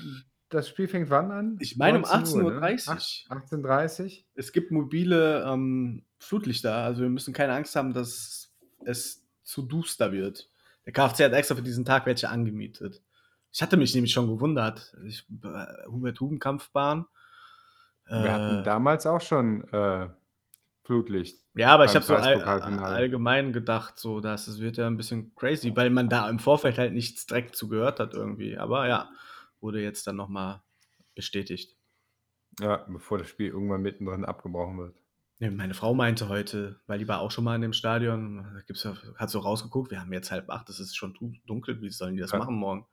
[0.50, 1.58] Das Spiel fängt wann an?
[1.60, 2.94] Ich meine um 19 Uhr, 18.30
[3.30, 3.42] ne?
[3.42, 8.52] 18.30 Es gibt mobile ähm, Flutlichter, also wir müssen keine Angst haben, dass
[8.86, 10.50] es zu duster wird.
[10.86, 13.02] Der KFC hat extra für diesen Tag welche angemietet.
[13.52, 14.96] Ich hatte mich nämlich schon gewundert.
[15.06, 17.06] Ich, äh, Hubert Hubenkampfbahn.
[18.10, 20.08] Wir hatten Äh, damals auch schon äh,
[20.84, 21.40] Flutlicht.
[21.56, 22.96] ja, aber ich habe so all, Kreispokalfinale.
[22.96, 26.78] allgemein gedacht, so, dass es wird ja ein bisschen crazy, weil man da im Vorfeld
[26.78, 28.58] halt nichts direkt zu gehört hat irgendwie.
[28.58, 29.10] Aber ja,
[29.68, 30.62] wurde jetzt dann nochmal
[31.14, 31.76] bestätigt.
[32.62, 34.98] Ja, bevor das Spiel irgendwann mittendrin abgebrochen wird.
[35.40, 39.30] Meine Frau meinte heute, weil die war auch schon mal in dem Stadion, gibt's hat
[39.30, 42.22] so rausgeguckt, wir haben jetzt halb acht, es ist schon du- dunkel, wie sollen die
[42.22, 42.40] das Ja.
[42.40, 42.88] machen morgen?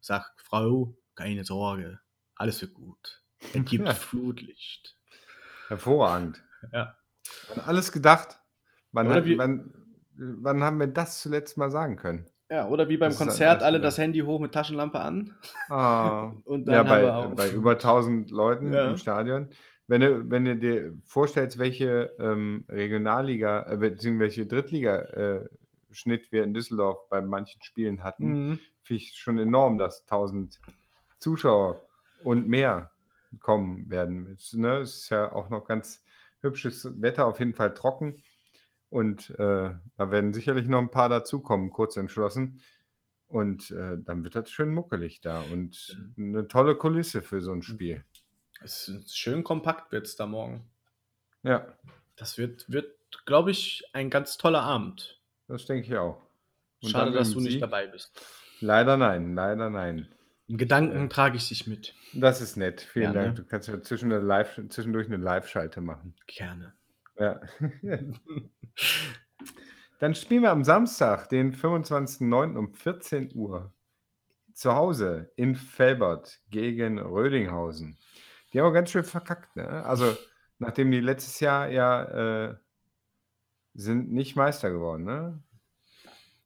[0.00, 1.98] Sag, Frau, keine Sorge,
[2.36, 3.22] alles wird gut.
[3.52, 3.92] Er gibt Ja.
[3.94, 4.96] Flutlicht.
[5.68, 6.42] Hervorragend.
[6.72, 6.96] Ja.
[7.54, 8.38] An alles gedacht.
[8.92, 9.74] Wann, hat, wann,
[10.14, 12.30] wann haben wir das zuletzt mal sagen können?
[12.50, 13.82] Ja, oder wie beim Das Konzert, alle Beispiel.
[13.82, 15.34] das Handy hoch mit Taschenlampe an.
[15.68, 18.90] Ah, Und dann ja, bei, bei über 1000 Leuten Ja.
[18.90, 19.50] im Stadion.
[19.86, 26.54] Wenn du, wenn du dir vorstellst, welche ähm, Regionalliga, äh, beziehungsweise welche Drittliga-Schnitt wir in
[26.54, 28.58] Düsseldorf bei manchen Spielen hatten, Mhm.
[28.82, 30.58] finde ich schon enorm, dass 1000
[31.18, 31.82] Zuschauer
[32.22, 32.90] und mehr
[33.40, 34.26] kommen werden.
[34.34, 36.02] Es, ne, es ist ja auch noch ganz
[36.40, 38.22] hübsches Wetter, auf jeden Fall trocken.
[38.90, 42.60] Und äh, da werden sicherlich noch ein paar dazukommen, kurz entschlossen.
[43.28, 47.62] Und äh, dann wird das schön muckelig da und eine tolle Kulisse für so ein
[47.62, 48.04] Spiel.
[48.62, 50.68] Es ist schön kompakt wird es da morgen.
[51.42, 51.66] Ja,
[52.16, 52.92] Das wird, wird
[53.26, 55.20] glaube ich, ein ganz toller Abend.
[55.46, 56.20] das denke ich auch.
[56.82, 57.60] Und Schade, dass du nicht Sieg?
[57.60, 58.20] dabei bist.
[58.60, 60.08] Leider nein, leider nein.
[60.48, 61.94] In Gedanken trage ich dich mit.
[62.12, 62.80] Das ist nett.
[62.80, 63.36] Vielen Ja, Dank.
[63.36, 66.16] Du kannst ja zwischendurch eine Live-Schalte machen.
[66.26, 66.74] Gerne.
[67.20, 67.40] Ja.
[69.98, 72.56] Dann spielen wir am Samstag, den 25.09.
[72.56, 73.74] um 14 Uhr
[74.54, 77.98] zu Hause in Felbert gegen Rödinghausen.
[78.52, 79.54] Die haben auch ganz schön verkackt.
[79.56, 79.68] Ne?
[79.84, 80.16] Also,
[80.58, 82.56] nachdem die letztes Jahr ja äh,
[83.74, 85.04] sind nicht Meister geworden.
[85.04, 85.42] Ne?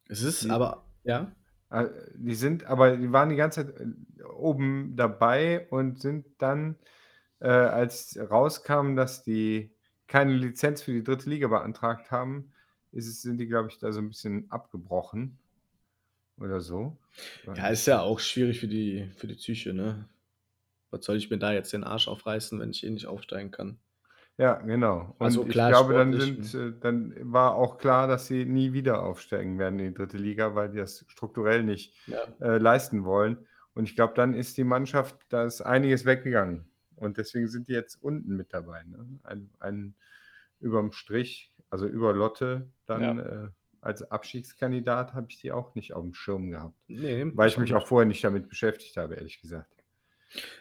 [0.08, 1.32] Es ist Die- aber, ja,
[1.70, 6.76] Äh, Die sind, aber die waren die ganze Zeit äh, oben dabei und sind dann,
[7.40, 9.73] äh, als rauskam, dass die
[10.14, 12.52] keine Lizenz für die dritte Liga beantragt haben,
[12.92, 15.40] ist es, sind die, glaube ich, da so ein bisschen abgebrochen
[16.38, 16.96] oder so.
[17.56, 20.08] ja, ist ja auch schwierig für die, für die Psyche, ne?
[20.90, 23.78] Was soll ich mir da jetzt den Arsch aufreißen, wenn ich eh nicht aufsteigen kann?
[24.36, 25.16] Ja, genau.
[25.18, 28.72] Und Also ich klar, glaube, dann, sind, äh, dann war auch klar, dass sie nie
[28.72, 32.22] wieder aufsteigen werden in die dritte Liga, weil die das strukturell nicht Ja.
[32.40, 33.48] äh, leisten wollen.
[33.74, 36.68] Und ich glaube, dann ist die Mannschaft, da ist einiges weggegangen.
[36.96, 38.82] Und deswegen sind die jetzt unten mit dabei.
[38.84, 39.06] Ne?
[39.22, 39.94] Ein, ein
[40.60, 43.48] überm Strich, also über Lotte, dann äh,
[43.80, 46.74] als Abstiegskandidat habe ich die auch nicht auf dem Schirm gehabt.
[46.88, 47.78] Nee, Weil ich mich nicht.
[47.78, 49.70] auch vorher nicht damit beschäftigt habe, ehrlich gesagt.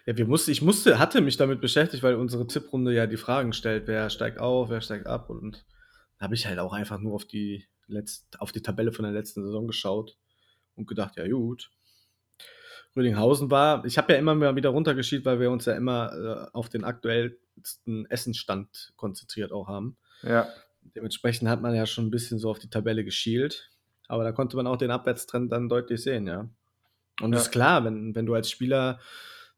[0.05, 3.53] Ja, wir mussten, ich musste, hatte mich damit beschäftigt, weil unsere Tipprunde ja die Fragen
[3.53, 5.65] stellt, wer steigt auf, wer steigt ab und
[6.17, 9.13] da habe ich halt auch einfach nur auf die letzt, auf die Tabelle von der
[9.13, 10.17] letzten Saison geschaut
[10.75, 11.71] und gedacht, ja gut.
[12.95, 16.55] Rödinghausen war, ich habe ja immer mal wieder runtergeschielt, weil wir uns ja immer äh,
[16.55, 19.97] auf den aktuellsten Essensstand konzentriert auch haben.
[20.21, 20.47] Ja,
[20.95, 23.71] Dementsprechend hat man ja schon ein bisschen so auf die Tabelle geschielt,
[24.07, 26.49] aber da konnte man auch den Abwärtstrend dann deutlich sehen, ja.
[27.21, 27.39] Und Ja.
[27.39, 28.99] ist klar, wenn, wenn du als Spieler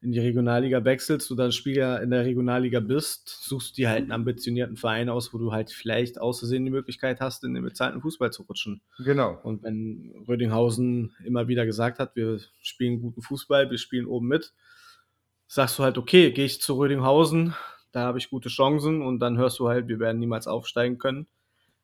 [0.05, 4.03] in die Regionalliga wechselst oder ein Spieler in der Regionalliga bist, suchst du dir halt
[4.03, 8.01] einen ambitionierten Verein aus, wo du halt vielleicht auszusehen die Möglichkeit hast, in den bezahlten
[8.01, 8.81] Fußball zu rutschen.
[8.99, 9.39] genau.
[9.43, 14.53] Und wenn Rödinghausen immer wieder gesagt hat, wir spielen guten Fußball, wir spielen oben mit,
[15.47, 17.55] sagst du halt, okay, gehe ich zu Rödinghausen,
[17.91, 21.27] da habe ich gute Chancen und dann hörst du halt, wir werden niemals aufsteigen können.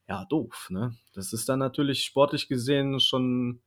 [0.08, 0.96] Ja, doof, ne?
[1.14, 3.62] Das ist dann natürlich sportlich gesehen schon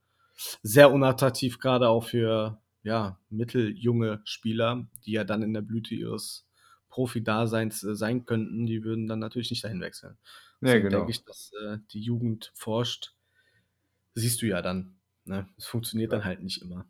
[0.63, 6.47] sehr unattraktiv, gerade auch für ja, mitteljunge Spieler, die ja dann in der Blüte ihres
[6.91, 10.17] Profi-Daseins äh, sein könnten, die würden dann natürlich nicht dahin wechseln.
[10.61, 10.99] Ja, genau.
[10.99, 13.15] denke ich, dass äh, die Jugend forscht.
[14.15, 14.97] Siehst du ja dann.
[15.25, 15.49] Ne?
[15.57, 16.87] Es funktioniert dann halt nicht immer.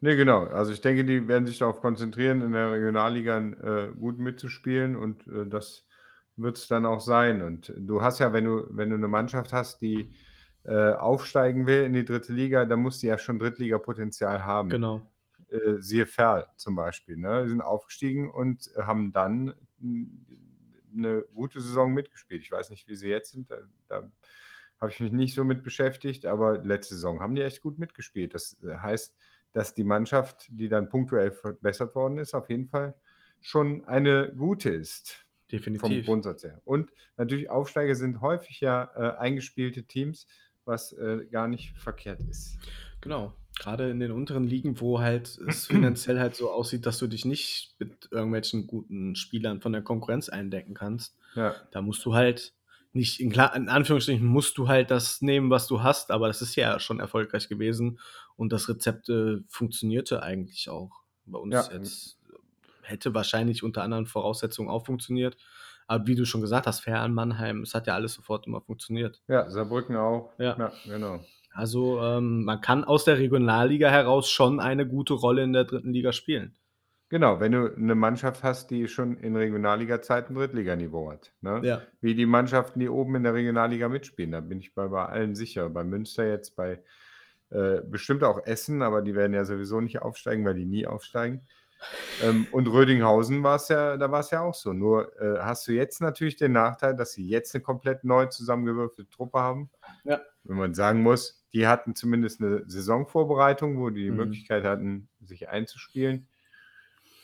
[0.00, 0.44] Ne, genau.
[0.44, 5.26] Also ich denke, die werden sich darauf konzentrieren, in der Regionalliga äh, gut mitzuspielen und
[5.26, 5.86] äh, das
[6.36, 7.40] wird es dann auch sein.
[7.40, 10.12] Und du hast ja, wenn du, wenn du eine Mannschaft hast, die
[10.66, 14.68] äh, aufsteigen will in die dritte Liga, dann muss die ja schon Drittliga-Potenzial haben.
[14.68, 15.00] Genau.
[15.48, 17.16] Äh, siehe Ferl zum Beispiel.
[17.16, 17.44] Ne?
[17.44, 22.42] Die sind aufgestiegen und haben dann eine gute Saison mitgespielt.
[22.42, 23.50] Ich weiß nicht, wie sie jetzt sind.
[23.50, 24.10] Da, da
[24.80, 28.34] habe ich mich nicht so mit beschäftigt, aber letzte Saison haben die echt gut mitgespielt.
[28.34, 29.14] Das äh, heißt,
[29.52, 32.94] dass die Mannschaft, die dann punktuell verbessert worden ist, auf jeden Fall
[33.40, 36.06] schon eine gute ist vom Definitiv.
[36.06, 36.60] Grundsatz her.
[36.64, 40.26] Und natürlich Aufsteiger sind häufig ja äh, eingespielte Teams,
[40.66, 42.58] was äh, gar nicht verkehrt ist.
[43.00, 43.32] Genau.
[43.58, 47.24] Gerade in den unteren Ligen, wo halt es finanziell halt so aussieht, dass du dich
[47.24, 51.16] nicht mit irgendwelchen guten Spielern von der Konkurrenz eindecken kannst.
[51.34, 52.52] Ja, Da musst du halt
[52.92, 56.40] nicht, in, klar, in Anführungsstrichen musst du halt das nehmen, was du hast, aber das
[56.40, 57.98] ist ja schon erfolgreich gewesen
[58.36, 61.68] und das Rezept äh, funktionierte eigentlich auch bei uns Ja.
[61.72, 62.18] jetzt.
[62.82, 65.36] Hätte wahrscheinlich unter anderen Voraussetzungen auch funktioniert.
[65.86, 68.60] Aber wie du schon gesagt hast, Fair an Mannheim, es hat ja alles sofort immer
[68.60, 69.22] funktioniert.
[69.28, 70.32] ja Saarbrücken auch.
[70.38, 70.72] Ja.
[70.84, 71.20] genau.
[71.52, 75.92] Also ähm, man kann aus der Regionalliga heraus schon eine gute Rolle in der dritten
[75.92, 76.54] Liga spielen.
[77.08, 81.32] Genau, wenn du eine Mannschaft hast, die schon in Regionalliga-Zeiten Drittliganiveau hat.
[81.40, 81.60] Ne?
[81.62, 81.82] Ja.
[82.00, 85.36] Wie die Mannschaften, die oben in der Regionalliga mitspielen, da bin ich bei, bei allen
[85.36, 85.70] sicher.
[85.70, 86.82] Bei Münster jetzt, bei
[87.50, 91.46] äh, bestimmt auch Essen, aber die werden ja sowieso nicht aufsteigen, weil die nie aufsteigen.
[92.22, 94.72] Ähm, und Rödinghausen war es ja, da war es ja auch so.
[94.72, 99.08] Nur äh, hast du jetzt natürlich den Nachteil, dass sie jetzt eine komplett neu zusammengewürfelte
[99.10, 99.70] Truppe haben.
[100.04, 100.20] Ja.
[100.44, 104.16] Wenn man sagen muss, die hatten zumindest eine Saisonvorbereitung, wo die die Mhm.
[104.16, 106.28] Möglichkeit hatten, sich einzuspielen.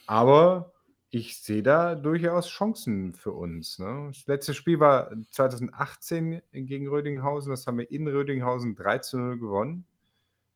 [0.07, 0.73] Aber
[1.11, 3.79] ich sehe da durchaus Chancen für uns.
[3.79, 4.07] Ne?
[4.09, 7.51] Das letzte Spiel war 2018 gegen Rödinghausen.
[7.51, 9.87] Das haben wir in Rödinghausen 3 zu 0 gewonnen.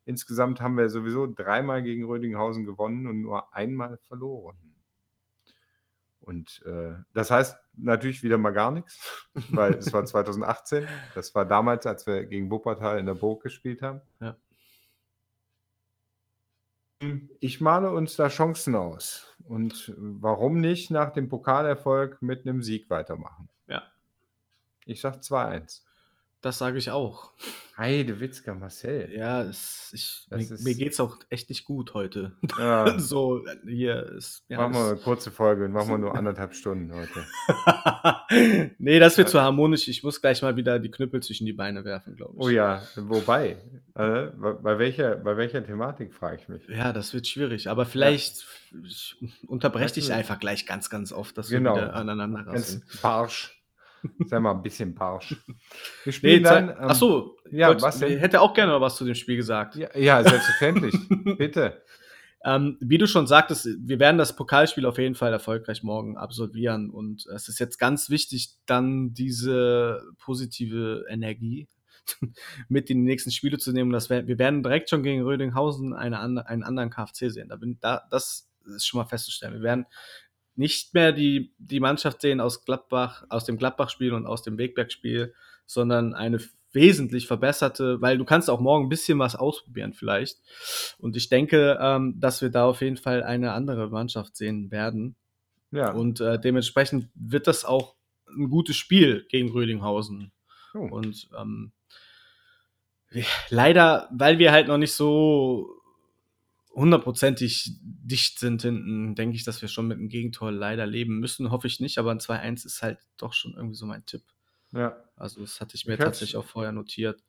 [0.07, 4.57] Insgesamt haben wir sowieso dreimal gegen Rödinghausen gewonnen und nur einmal verloren.
[6.21, 10.87] Und äh, das heißt natürlich wieder mal gar nichts, weil es war 2018.
[11.15, 14.01] Das war damals, als wir gegen Wuppertal in der Burg gespielt haben.
[14.21, 14.37] Ja.
[17.41, 19.37] Ich male uns da Chancen aus.
[19.45, 23.49] Und warum nicht nach dem Pokalerfolg mit einem Sieg weitermachen?
[23.67, 23.83] Ja.
[24.85, 25.83] Ich sag 2-1.
[26.43, 27.33] Das sage ich auch.
[27.77, 29.11] Heidewitzka Marcel.
[29.13, 32.33] Ja, es, ich, mir, ist- mir geht's auch echt nicht gut heute.
[32.59, 34.45] Ja, so, hier ist.
[34.49, 37.27] Ja, machen wir eine kurze Folge und machen wir nur anderthalb Stunden heute.
[38.79, 39.89] nee, das wird zu harmonisch.
[39.89, 42.41] Ich muss gleich mal wieder die Knüppel zwischen die Beine werfen, glaube ich.
[42.45, 43.57] Oh ja, wobei,
[43.95, 46.63] äh, bei, welcher, bei welcher Thematik frage ich mich?
[46.69, 47.69] Ja, das wird schwierig.
[47.69, 48.47] Aber vielleicht
[48.85, 49.17] ich
[49.49, 51.75] unterbreche du- einfach gleich ganz, ganz oft, dass Genau.
[51.75, 52.85] wir wieder aneinander Ganz rasseln.
[53.03, 53.56] barsch.
[54.27, 55.37] Sag mal, ein bisschen barsch.
[55.47, 55.55] Wir
[56.07, 56.69] Nee, spielen dann.
[56.69, 58.13] dann, ähm, ach so, ja, Gott, was denn?
[58.13, 59.77] ich hätte auch gerne noch was zu dem Spiel gesagt.
[59.77, 60.95] Ja, ja selbstverständlich.
[61.39, 61.83] Bitte.
[62.45, 66.91] Ähm, wie du schon sagtest, wir werden das Pokalspiel auf jeden Fall erfolgreich morgen absolvieren.
[66.91, 71.67] Und es ist jetzt ganz wichtig, dann diese positive Energie
[72.69, 73.91] mit in die nächsten Spiele zu nehmen.
[73.91, 77.49] Das wär, wir werden direkt schon gegen Rödinghausen eine, einen anderen KFC sehen.
[77.49, 79.55] Da bin, da, das ist schon mal festzustellen.
[79.55, 79.87] Wir werden
[80.57, 85.35] nicht mehr die, die Mannschaft sehen aus Gladbach, aus dem Gladbach-Spiel und aus dem Wegberg-Spiel,
[85.67, 86.39] sondern eine
[86.73, 90.39] wesentlich verbesserte, weil du kannst auch morgen ein bisschen was ausprobieren vielleicht.
[90.99, 95.17] Und ich denke, ähm, dass wir da auf jeden Fall eine andere Mannschaft sehen werden.
[95.73, 95.93] Ja.
[95.93, 97.97] Und äh, dementsprechend wird das auch
[98.29, 100.33] ein gutes Spiel gegen Rödinghausen.
[100.75, 100.81] Oh.
[100.81, 101.73] Und ähm,
[103.51, 105.81] leider, weil wir halt noch nicht so
[106.77, 111.51] hundertprozentig dicht sind hinten, denke ich, dass wir schon mit einem Gegentor leider leben müssen.
[111.51, 114.23] Hoffe ich nicht, aber ein 2-1 ist halt doch schon irgendwie so mein Tipp.
[114.73, 115.03] ja.
[115.19, 117.25] Also das hatte ich mir Ich hätte- tatsächlich auch vorher notiert.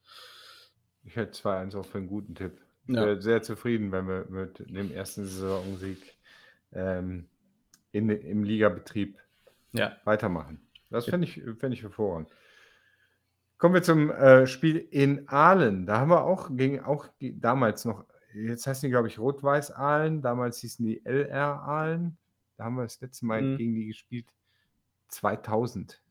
[1.06, 2.60] Ich hätte 2-1 auch für einen guten Tipp.
[2.86, 3.06] Ich Ja.
[3.06, 5.98] wäre sehr zufrieden, wenn wir mit dem ersten Saisonsieg
[6.74, 7.30] ähm,
[7.94, 9.18] in, im Ligabetrieb
[9.72, 9.96] Ja.
[10.04, 10.60] weitermachen.
[10.90, 12.30] Das fände ich, fänd ich hervorragend.
[13.58, 15.86] Kommen wir zum äh, Spiel in Aalen.
[15.86, 18.06] Da haben wir auch gegen auch damals noch,
[18.46, 22.18] jetzt heißen die, glaube ich, Rot-Weiß Aalen, damals hießen die LR Aalen.
[22.58, 23.58] Da haben wir das letzte Mal Mhm.
[23.58, 24.28] gegen die gespielt
[25.10, 26.02] 2000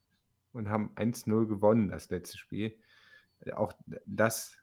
[0.53, 2.77] und haben 1-0 gewonnen, das letzte Spiel.
[3.55, 3.73] Auch
[4.07, 4.57] das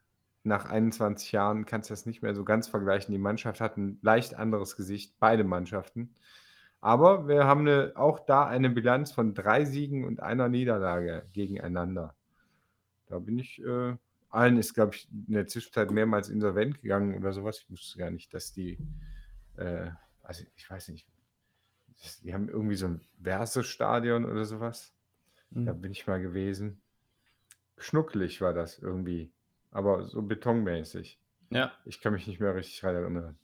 [0.44, 3.12] nach 21 Jahren kannst du das nicht mehr so ganz vergleichen.
[3.14, 6.16] Die Mannschaft hat ein leicht anderes Gesicht, beide Mannschaften.
[6.82, 12.16] Aber wir haben eine, auch da eine Bilanz von drei Siegen und einer Niederlage gegeneinander.
[13.08, 13.96] Da bin ich, äh,
[14.34, 17.60] allen ist, glaube ich, in der Zwischenzeit mehrmals insolvent gegangen oder sowas.
[17.60, 18.78] Ich wusste gar nicht, dass die,
[19.58, 19.90] äh,
[20.22, 21.08] also ich weiß nicht,
[22.24, 24.94] die haben irgendwie so ein Verse-Stadion oder sowas.
[25.52, 25.66] Mhm.
[25.66, 26.82] Da bin ich mal gewesen.
[27.78, 29.32] Schnuckelig war das irgendwie,
[29.72, 31.20] aber so betonmäßig.
[31.50, 31.72] Ja.
[31.86, 33.38] Ich kann mich nicht mehr richtig daran erinnern.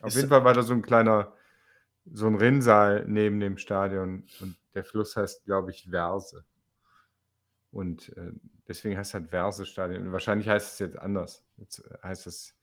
[0.00, 1.32] Auf Ist- jeden Fall war da so ein kleiner,
[2.12, 6.44] so ein Rinnsal neben dem Stadion und der Fluss heißt, glaube ich, Verse.
[7.72, 8.32] Und äh,
[8.68, 10.06] deswegen heißt es halt Verse-Stadion.
[10.06, 11.44] Und Wahrscheinlich heißt es jetzt anders.
[11.56, 12.54] Jetzt äh, heißt es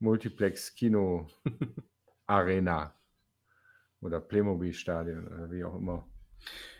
[0.00, 1.28] Multiplex Kino
[2.26, 2.94] Arena
[4.00, 6.06] oder Playmobil-Stadion oder wie auch immer.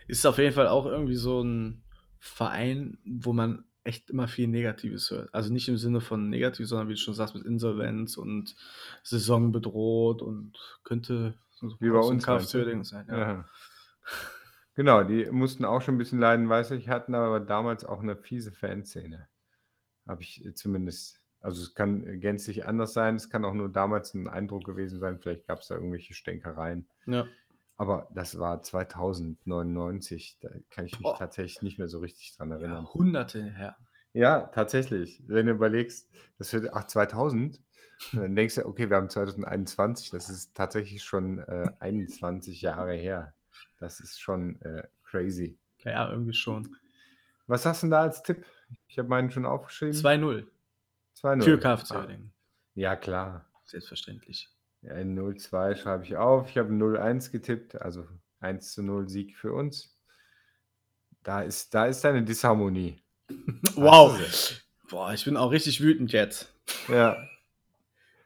[0.08, 1.84] Ist auf jeden Fall auch irgendwie so ein
[2.18, 5.32] Verein, wo man echt immer viel Negatives hört.
[5.32, 8.56] Also nicht im Sinne von negativ, sondern wie du schon sagst, mit Insolvenz und
[9.02, 12.58] Saison bedroht und könnte so Wie bei uns KfC meinst du?
[12.58, 13.06] Uerdingen sein.
[13.08, 13.18] Ja.
[13.18, 13.48] Ja.
[14.74, 18.16] Genau, die mussten auch schon ein bisschen leiden, weiß ich, hatten aber damals auch eine
[18.16, 19.28] fiese Fanszene.
[20.08, 24.14] Habe ich äh, zumindest, also es kann gänzlich anders sein, es kann auch nur damals
[24.14, 26.88] ein Eindruck gewesen sein, vielleicht gab es da irgendwelche Stänkereien.
[27.06, 27.26] Ja.
[27.76, 31.16] Aber das war 2099, da kann ich mich Oh.
[31.18, 32.84] tatsächlich nicht mehr so richtig dran erinnern.
[32.84, 33.76] Jahrhunderte her.
[34.14, 35.22] Ja, tatsächlich.
[35.26, 36.08] Wenn du überlegst,
[36.38, 37.60] das wird, ach, 2000,
[38.12, 43.34] dann denkst du, okay, wir haben 2021, das ist tatsächlich schon äh, 21 Jahre her.
[43.82, 45.58] Das ist schon äh, crazy.
[45.84, 46.76] Ja, irgendwie schon.
[47.48, 48.44] Was hast du denn da als Tipp?
[48.86, 49.92] Ich habe meinen schon aufgeschrieben.
[49.94, 50.46] 2-0
[51.20, 51.42] 2-0.
[51.42, 52.32] für KfC Ah, Uerdingen.
[52.74, 53.50] Ja, klar.
[53.64, 54.48] Selbstverständlich.
[54.82, 56.48] Ja, ein 0-2 schreibe ich auf.
[56.50, 58.06] Ich habe ein 0-1 getippt, also
[58.40, 59.96] 1 zu 0 Sieg für uns.
[61.24, 63.02] Da ist, da ist deine Disharmonie.
[63.74, 64.18] Wow.
[64.88, 66.54] Boah, ich bin auch richtig wütend jetzt.
[66.88, 67.16] Ja,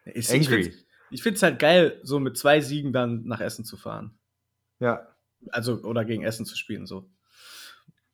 [0.05, 0.75] Ich, angry.
[1.11, 4.19] Ich finde es halt geil, so mit zwei Siegen dann nach Essen zu fahren.
[4.81, 5.16] Ja,
[5.51, 7.09] Also, oder gegen Essen zu spielen, so.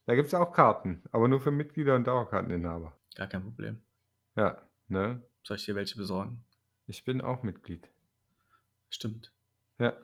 [0.07, 2.97] da gibt es auch Karten, aber nur für Mitglieder und Dauerkarteninhaber.
[3.15, 3.81] Gar kein Problem.
[4.37, 5.23] Ja, ne?
[5.43, 6.45] Soll ich dir welche besorgen?
[6.87, 7.89] Ich bin auch Mitglied.
[8.91, 9.33] Stimmt,
[9.79, 9.95] Ja,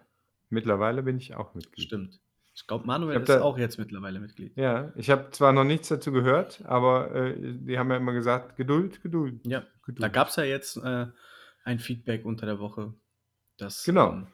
[0.49, 1.87] mittlerweile bin ich auch Mitglied.
[1.87, 2.21] stimmt.
[2.55, 4.57] Ich glaube, Manuel Ich ist da- auch jetzt mittlerweile Mitglied.
[4.57, 8.57] Ja, ich habe zwar noch nichts dazu gehört, aber äh, die haben ja immer gesagt,
[8.57, 9.47] Geduld, Geduld.
[9.47, 10.03] Ja, Geduld.
[10.03, 11.07] da gab es ja jetzt äh,
[11.65, 12.95] ein Feedback unter der Woche,
[13.59, 14.13] dass Genau.
[14.13, 14.27] ähm,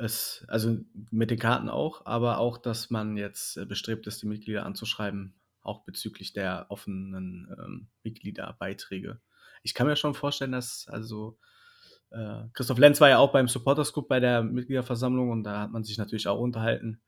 [0.00, 0.78] es, also
[1.10, 5.34] mit den Karten auch, aber auch, dass man jetzt äh, bestrebt ist, die Mitglieder anzuschreiben,
[5.62, 9.20] auch bezüglich der offenen ähm, Mitgliederbeiträge.
[9.62, 11.38] Ich kann mir schon vorstellen, dass also
[12.10, 15.70] äh, Christoph Lenz war ja auch beim Supporters Group bei der Mitgliederversammlung und da hat
[15.70, 17.00] man sich natürlich auch unterhalten.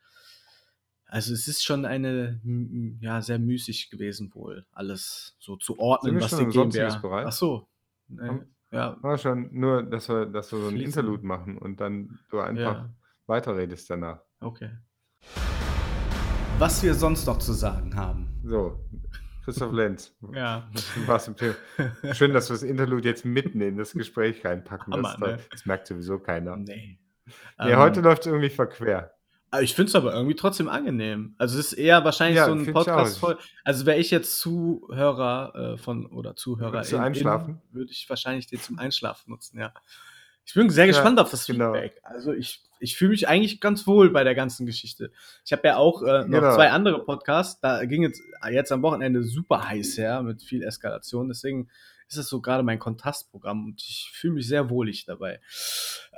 [1.06, 2.40] Also es ist schon eine
[3.00, 7.00] ja sehr müßig gewesen wohl alles so zu ordnen, was die GmbH.
[7.26, 7.68] Ach so.
[8.08, 10.86] Nee, Haben- ja, War schon nur, dass wir, dass wir so ein Fließen.
[10.86, 12.90] Interlude machen und dann du einfach ja,
[13.26, 14.20] weiterredest danach.
[14.40, 14.70] okay.
[16.58, 18.28] Was wir sonst noch zu sagen haben.
[18.44, 18.78] So,
[19.44, 20.14] Christoph Lenz.
[20.34, 20.68] Ja.
[21.06, 21.54] Warst im Thema.
[22.12, 24.92] Schön, dass wir das Interlude jetzt mitten in das Gespräch reinpacken.
[24.92, 25.38] Das, Hammer, ne?
[25.50, 26.56] das merkt sowieso keiner.
[26.56, 26.98] Nee.
[27.58, 29.12] Nee, Ähm, heute läuft es irgendwie verquer.
[29.52, 31.34] Aber ich finde es aber irgendwie trotzdem angenehm.
[31.38, 33.38] Also es ist eher wahrscheinlich Ja, so ein Podcast voll.
[33.62, 37.60] Also wäre ich jetzt Zuhörer äh, von oder Zuhörer, du einschlafen?
[37.70, 39.72] würde ich wahrscheinlich den zum Einschlafen nutzen, ja.
[40.44, 41.72] Ich bin sehr Ja, gespannt auf das genau.
[41.72, 42.00] Feedback.
[42.02, 45.12] Also ich, ich fühle mich eigentlich ganz wohl bei der ganzen Geschichte.
[45.44, 46.54] Ich habe ja auch äh, noch Genau.
[46.56, 47.60] zwei andere Podcasts.
[47.60, 51.28] Da ging es jetzt am Wochenende super heiß her mit viel Eskalation.
[51.28, 51.68] Deswegen
[52.12, 55.40] ist es so gerade mein Kontrastprogramm und ich fühle mich sehr wohlig dabei.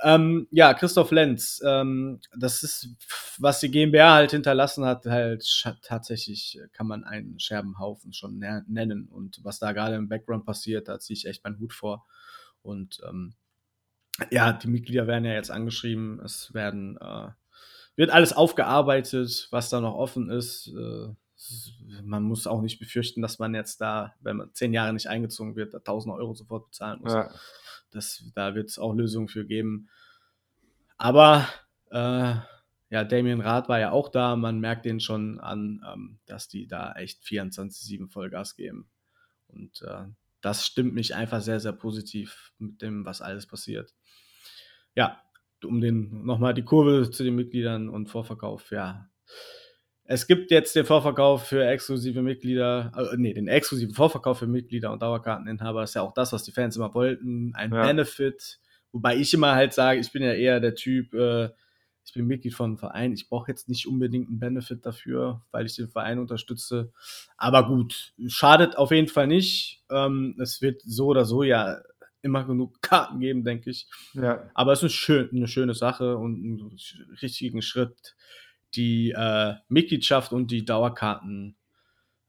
[0.03, 2.89] Ähm, ja, Christoph Lenz, ähm, das ist,
[3.37, 5.45] was die GmbH halt hinterlassen hat, halt
[5.81, 9.07] tatsächlich kann man einen Scherbenhaufen schon nennen.
[9.07, 12.05] Und was da gerade im Background passiert, da ziehe ich echt meinen Hut vor.
[12.61, 13.35] Und ähm,
[14.31, 16.19] ja, die Mitglieder werden ja jetzt angeschrieben.
[16.23, 17.29] Es werden, äh,
[17.95, 20.67] wird alles aufgearbeitet, was da noch offen ist.
[20.67, 21.13] Äh,
[22.03, 25.55] man muss auch nicht befürchten, dass man jetzt da, wenn man zehn Jahre nicht eingezogen
[25.55, 27.13] wird, da 1000 Euro sofort bezahlen muss.
[27.13, 27.31] Ja,
[27.91, 29.89] Das, da wird es auch Lösungen für geben.
[30.97, 31.47] Aber
[31.91, 32.35] äh,
[32.89, 34.35] ja, Damien Rath war ja auch da.
[34.35, 38.89] Man merkt den schon an, ähm, dass die da echt 24-7 Vollgas geben.
[39.47, 40.05] Und äh,
[40.41, 43.93] das stimmt mich einfach sehr, sehr positiv mit dem, was alles passiert.
[44.93, 45.21] Ja,
[45.63, 49.09] um den nochmal die Kurve zu den Mitgliedern und Vorverkauf, ja.
[50.07, 54.91] Es gibt jetzt den Vorverkauf für exklusive Mitglieder, äh, nee, den exklusiven Vorverkauf für Mitglieder
[54.91, 57.53] und Dauerkarteninhaber ist ja auch das, was die Fans immer wollten.
[57.55, 57.81] Ein Ja.
[57.87, 58.59] Benefit.
[58.91, 61.49] Wobei ich immer halt sage, ich bin ja eher der Typ, äh,
[62.05, 65.65] ich bin Mitglied von einem Verein, ich brauche jetzt nicht unbedingt einen Benefit dafür, weil
[65.65, 66.91] ich den Verein unterstütze.
[67.35, 69.83] Aber gut, schadet auf jeden Fall nicht.
[69.89, 71.81] Ähm, es wird so oder so ja
[72.21, 73.87] immer genug Karten geben, denke ich.
[74.13, 76.77] ja, Aber es ist schön, eine schöne Sache und einen
[77.23, 78.15] richtigen Schritt,
[78.73, 81.55] die äh, Mitgliedschaft und die Dauerkarten,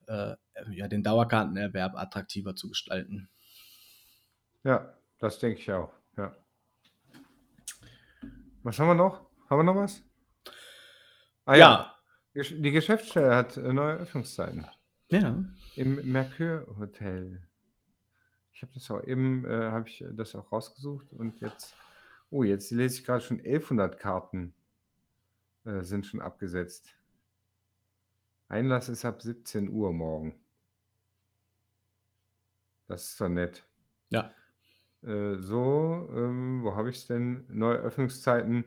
[0.07, 0.35] äh,
[0.70, 3.29] ja, den Dauerkartenerwerb attraktiver zu gestalten.
[4.64, 5.92] ja, das denke ich auch.
[6.16, 6.35] Ja.
[8.62, 9.27] Was haben wir noch?
[9.49, 10.03] Haben wir noch was?
[11.44, 11.94] Ah ja.
[12.35, 14.66] Gesch- Die Geschäftsstelle hat äh, neue Öffnungszeiten.
[15.11, 15.42] Ja.
[15.77, 17.42] Im Mercure Hotel.
[18.53, 21.75] Ich habe das auch eben, äh, habe ich das auch rausgesucht und jetzt,
[22.31, 24.55] oh, jetzt lese ich gerade schon 1100 Karten
[25.67, 26.97] äh, sind schon abgesetzt.
[28.49, 30.35] Einlass ist ab 17 Uhr morgen.
[32.87, 33.67] Das ist doch nett.
[34.11, 34.33] Ja.
[35.03, 37.45] Äh, so, ähm, wo habe ich es denn?
[37.49, 38.65] Neue Öffnungszeiten.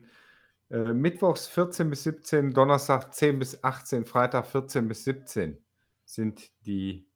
[0.68, 5.58] Äh, Mittwochs 14 bis 17, Donnerstag 10 bis 18, Freitag 14 bis 17
[6.04, 7.08] sind die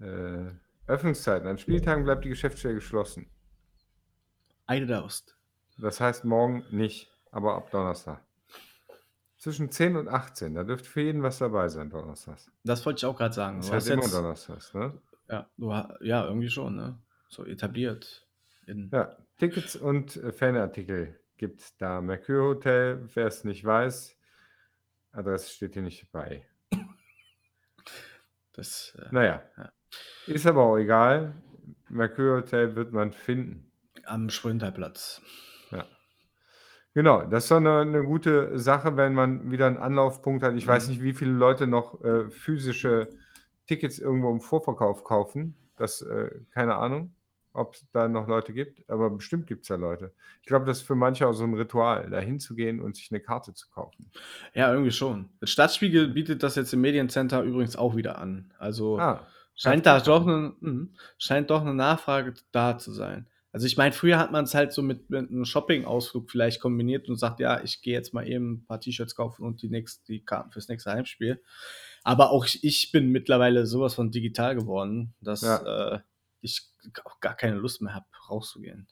[0.00, 0.50] äh,
[0.86, 1.46] Öffnungszeiten.
[1.46, 3.30] An Spieltagen bleibt die Geschäftsstelle geschlossen.
[4.66, 5.36] Eide der Ost.
[5.78, 8.22] Das heißt morgen nicht, aber ab Donnerstag.
[9.40, 12.50] Zwischen 10 und 18, da dürfte für jeden was dabei sein, Donnerstags.
[12.62, 13.56] Das wollte ich auch gerade sagen.
[13.56, 15.00] Das Du hast heißt immer jetzt, Donnerstags, ne?
[15.30, 15.70] ja, du,
[16.02, 16.98] ja, irgendwie schon, ne?
[17.30, 18.26] So etabliert.
[18.66, 22.00] Ja, Tickets und äh, Fanartikel gibt es da.
[22.02, 24.14] Mercure Hotel, wer es nicht weiß,
[25.12, 26.46] Adresse steht hier nicht bei.
[28.52, 29.72] Das, äh, Naja, Ja.
[30.26, 31.34] ist aber auch egal.
[31.88, 33.72] Mercure Hotel wird man finden.
[34.04, 35.22] am Sprünterplatz.
[36.94, 40.54] Genau, das ist doch eine, eine gute Sache, wenn man wieder einen Anlaufpunkt hat.
[40.54, 40.92] Ich weiß Mhm.
[40.94, 43.08] nicht, wie viele Leute noch äh, physische
[43.66, 45.54] Tickets irgendwo im Vorverkauf kaufen.
[45.76, 47.14] Das, äh, keine Ahnung,
[47.52, 50.12] ob es da noch Leute gibt, aber bestimmt gibt es ja Leute.
[50.40, 53.20] Ich glaube, das ist für manche auch so ein Ritual, da hinzugehen und sich eine
[53.20, 54.10] Karte zu kaufen.
[54.52, 55.30] Ja, irgendwie schon.
[55.40, 58.52] Das Stadtspiegel bietet das jetzt im Mediencenter übrigens auch wieder an.
[58.58, 63.26] Also Ah, scheint da doch eine, mhm, scheint doch eine Nachfrage da zu sein.
[63.52, 67.08] Also ich meine, früher hat man es halt so mit, mit einem Shopping-Ausflug vielleicht kombiniert
[67.08, 70.06] und sagt, ja, ich gehe jetzt mal eben ein paar T-Shirts kaufen und die, nächst,
[70.08, 71.42] die Karten fürs nächste Heimspiel.
[72.04, 75.94] Aber auch ich bin mittlerweile sowas von digital geworden, dass Ja.
[75.96, 76.00] äh,
[76.40, 76.62] ich
[77.04, 78.86] auch gar keine Lust mehr habe, rauszugehen.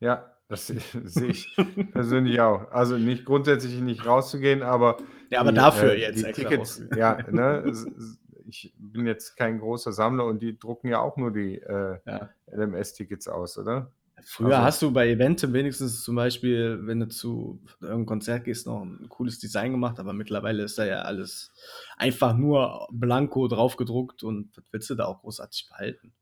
[0.00, 0.66] Ja, das
[1.04, 1.54] sehe ich
[1.92, 2.70] persönlich auch.
[2.72, 4.96] Also nicht grundsätzlich nicht rauszugehen, aber
[5.30, 7.70] Ja, aber die, dafür äh, jetzt die Tickets, ja, ne,
[8.52, 12.28] ich bin jetzt kein großer Sammler und die drucken ja auch nur die äh, Ja.
[12.52, 13.90] LMS-Tickets aus, oder?
[14.24, 18.66] Früher Also- hast du bei Eventim wenigstens zum Beispiel, wenn du zu irgendeinem Konzert gehst,
[18.66, 21.50] noch ein cooles Design gemacht, aber mittlerweile ist da ja alles
[21.96, 26.12] einfach nur blanko draufgedruckt und was willst du da auch großartig behalten?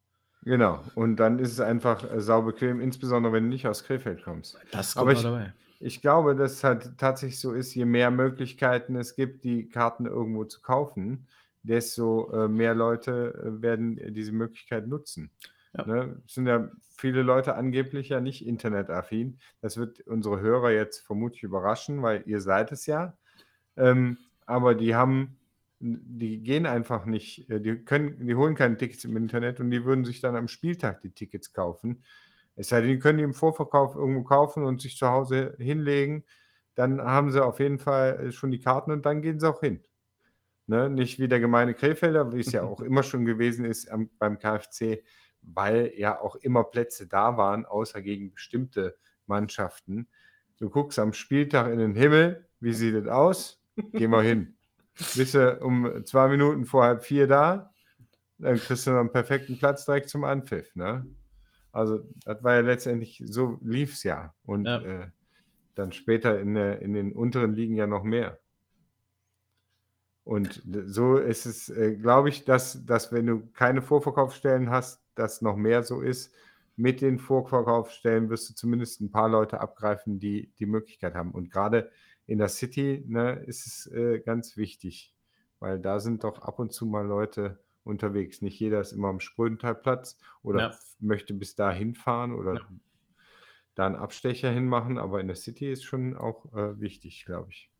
[0.45, 0.83] Genau.
[0.95, 4.57] Und dann ist es einfach äh, saubequem, insbesondere wenn du nicht aus Krefeld kommst.
[4.72, 5.53] Das Aber kommt ich- noch dabei.
[5.83, 10.05] Ich glaube, dass es halt tatsächlich so ist, je mehr Möglichkeiten es gibt, die Karten
[10.05, 11.26] irgendwo zu kaufen,
[11.63, 15.31] desto äh, mehr Leute äh, werden äh, diese Möglichkeit nutzen.
[15.77, 15.87] Ja.
[15.87, 16.23] Ne?
[16.27, 19.39] Es sind ja viele Leute angeblich ja nicht internetaffin.
[19.61, 23.17] Das wird unsere Hörer jetzt vermutlich überraschen, weil ihr seid es ja.
[23.77, 25.39] Ähm, aber die haben,
[25.79, 30.05] die gehen einfach nicht, die können, die holen keine Tickets im Internet und die würden
[30.05, 32.03] sich dann am Spieltag die Tickets kaufen.
[32.57, 36.25] Es sei denn, die können die im Vorverkauf irgendwo kaufen und sich zu Hause hinlegen.
[36.75, 39.81] Dann haben sie auf jeden Fall schon die Karten und dann gehen sie auch hin.
[40.71, 40.89] Ne?
[40.89, 44.39] Nicht wie der gemeine Krefelder, wie es ja auch immer schon gewesen ist am, beim
[44.39, 45.03] KfC,
[45.43, 48.97] weil ja auch immer Plätze da waren, außer gegen bestimmte
[49.27, 50.07] Mannschaften.
[50.59, 53.61] Du guckst am Spieltag in den Himmel, wie sieht es aus?
[53.93, 54.57] Geh mal hin.
[55.16, 57.73] Bist du um zwei Minuten vor halb vier da,
[58.39, 60.77] dann kriegst du noch einen perfekten Platz direkt zum Anpfiff.
[60.77, 61.05] Ne?
[61.73, 64.35] Also, das war ja letztendlich, so lief es ja.
[64.45, 64.81] Und Ja.
[64.83, 65.09] Äh,
[65.75, 68.39] dann später in, in den unteren Ligen ja noch mehr.
[70.25, 75.43] Und so ist es, äh, glaube ich, dass, dass wenn du keine Vorverkaufsstellen hast, das
[75.43, 76.35] noch mehr so ist.
[76.77, 81.33] Mit den Vorverkaufsstellen wirst du zumindest ein paar Leute abgreifen, die die Möglichkeit haben.
[81.33, 81.91] Und gerade
[82.27, 85.14] in der City ne, ist es äh, ganz wichtig,
[85.59, 88.41] weil da sind doch ab und zu mal Leute unterwegs.
[88.41, 90.79] Nicht jeder ist immer am Sprödentalplatz oder Ja.
[91.01, 92.68] möchte bis dahin fahren oder Ja.
[93.75, 97.71] da einen Abstecher hinmachen, aber in der City ist schon auch äh, wichtig, glaube ich.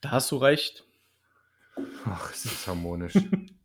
[0.00, 0.86] Da hast du recht.
[2.04, 3.14] Ach, es ist harmonisch.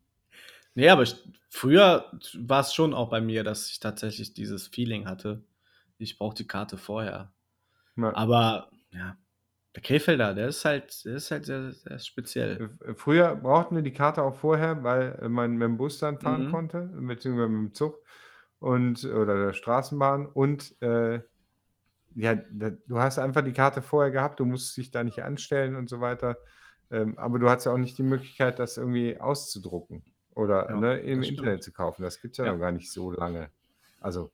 [0.74, 1.16] Nee, aber ich,
[1.50, 5.44] früher war es schon auch bei mir, dass ich tatsächlich dieses Feeling hatte.
[5.98, 7.34] Ich brauche die Karte vorher.
[7.98, 9.18] Na, Aber ja,
[9.76, 12.70] der Krefelder, der ist halt, der ist halt sehr, sehr speziell.
[12.86, 16.20] Äh, Früher brauchten wir die Karte auch vorher, weil äh, man mit dem Bus dann
[16.20, 16.52] fahren Mhm.
[16.52, 18.04] konnte, beziehungsweise mit dem Zug
[18.60, 20.26] und oder der Straßenbahn.
[20.28, 21.22] Und äh,
[22.16, 25.76] ja, da, du hast einfach die Karte vorher gehabt, du musst dich da nicht anstellen
[25.76, 26.38] und so weiter.
[26.92, 31.00] Ähm, aber du hattest ja auch nicht die Möglichkeit, das irgendwie auszudrucken oder Ja, ne,
[31.00, 31.24] im.
[31.24, 32.04] Internet zu kaufen.
[32.04, 32.52] Das gibt es ja, Ja.
[32.54, 33.50] noch gar nicht so lange.
[34.00, 34.32] Also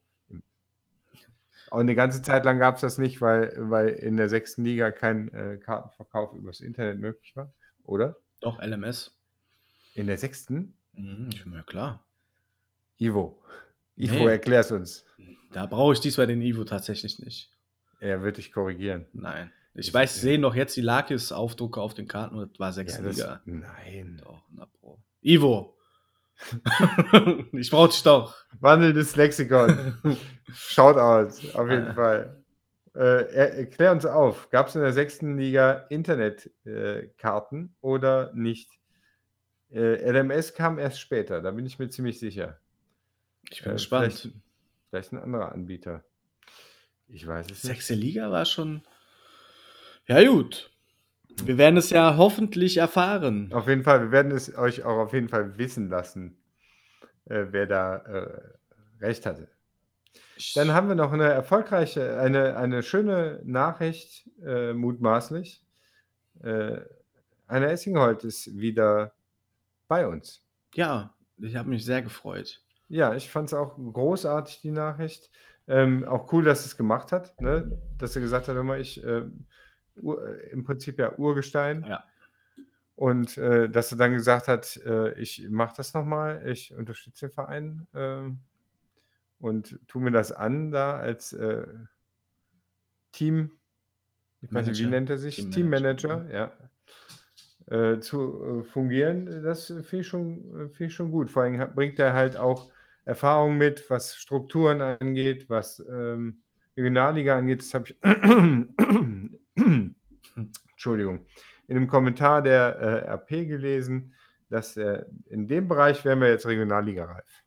[1.69, 4.91] auch eine ganze Zeit lang gab es das nicht, weil, weil in der sechsten Liga
[4.91, 8.17] kein äh, Kartenverkauf übers Internet möglich war, oder?
[8.41, 9.15] Doch, LMS.
[9.93, 10.73] In der sechsten?
[10.93, 12.03] Mhm, ich- ja, klar.
[12.97, 13.41] Ivo.
[13.95, 14.25] Ivo, Nee.
[14.31, 15.05] erklär's uns.
[15.53, 17.51] Da brauche ich diesmal den Ivo tatsächlich nicht.
[17.99, 19.05] Er wird dich korrigieren.
[19.13, 19.51] Nein.
[19.73, 23.01] Ich weiß, sehen doch jetzt die Lakis-Aufdrucke auf den Karten und das war sechs Ja,
[23.03, 23.41] das, Liga.
[23.45, 24.21] nein.
[24.23, 24.99] Doch, na Pro.
[25.21, 25.77] Ivo.
[27.53, 28.35] ich brauche dich doch.
[28.59, 29.97] Wandelndes Lexikon.
[30.53, 31.93] Shoutout, auf jeden Ah.
[31.93, 32.43] Fall.
[32.93, 34.49] Äh, erklär uns auf.
[34.49, 38.69] Gab es in der sechsten Liga Internetkarten äh, oder nicht?
[39.71, 42.59] Äh, LMS kam erst später, da bin ich mir ziemlich sicher.
[43.49, 44.13] Ich bin Äh, gespannt.
[44.13, 44.35] Vielleicht,
[44.89, 46.03] vielleicht ein anderer Anbieter.
[47.07, 47.61] Ich weiß es nicht.
[47.61, 48.81] Sechste Liga war schon.
[50.11, 50.69] Ja, gut.
[51.45, 53.49] Wir werden es ja hoffentlich erfahren.
[53.53, 56.37] Auf jeden Fall, wir werden es euch auch auf jeden Fall wissen lassen,
[57.29, 58.41] äh, wer da äh,
[58.99, 59.47] recht hatte.
[60.55, 65.65] Dann haben wir noch eine erfolgreiche, eine, eine schöne Nachricht, äh, mutmaßlich.
[66.43, 66.81] Äh,
[67.47, 69.13] Essingholt ist wieder
[69.87, 70.43] bei uns.
[70.75, 72.61] Ja, ich habe mich sehr gefreut.
[72.89, 75.31] Ja, ich fand es auch großartig, die Nachricht.
[75.69, 77.79] Ähm, auch cool, dass es gemacht hat, ne?
[77.97, 79.23] dass er gesagt hat, mal, ich äh,
[80.01, 81.85] Ur, äh, im Prinzip ja Urgestein.
[81.87, 82.03] Ja.
[82.95, 87.33] Und äh, dass er dann gesagt hat, äh, ich mache das nochmal, ich unterstütze den
[87.33, 88.39] Verein ähm,
[89.39, 91.65] und tue mir das an, da als äh,
[93.11, 93.51] Team,
[94.41, 95.49] ich weiß nicht, wie nennt er sich?
[95.49, 96.51] Teammanager, Teammanager, ja.
[97.71, 101.31] Äh, zu äh, fungieren, das finde ich, schon, äh, finde ich schon gut.
[101.31, 102.69] Vor allem bringt er halt auch
[103.05, 106.41] Erfahrung mit, was Strukturen angeht, was ähm,
[106.77, 107.61] Regionalliga angeht.
[107.61, 107.95] Das habe ich,
[110.71, 111.25] Entschuldigung,
[111.67, 114.13] in einem Kommentar der äh, RP gelesen,
[114.49, 117.43] dass äh, in dem Bereich wären wir jetzt Regionalliga reif.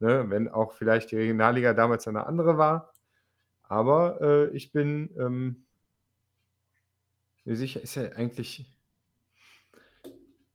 [0.00, 0.26] ne?
[0.30, 2.92] wenn auch vielleicht die Regionalliga damals eine andere war.
[3.64, 5.64] Aber äh, ich bin ähm,
[7.44, 8.66] mir sicher, ist ja eigentlich.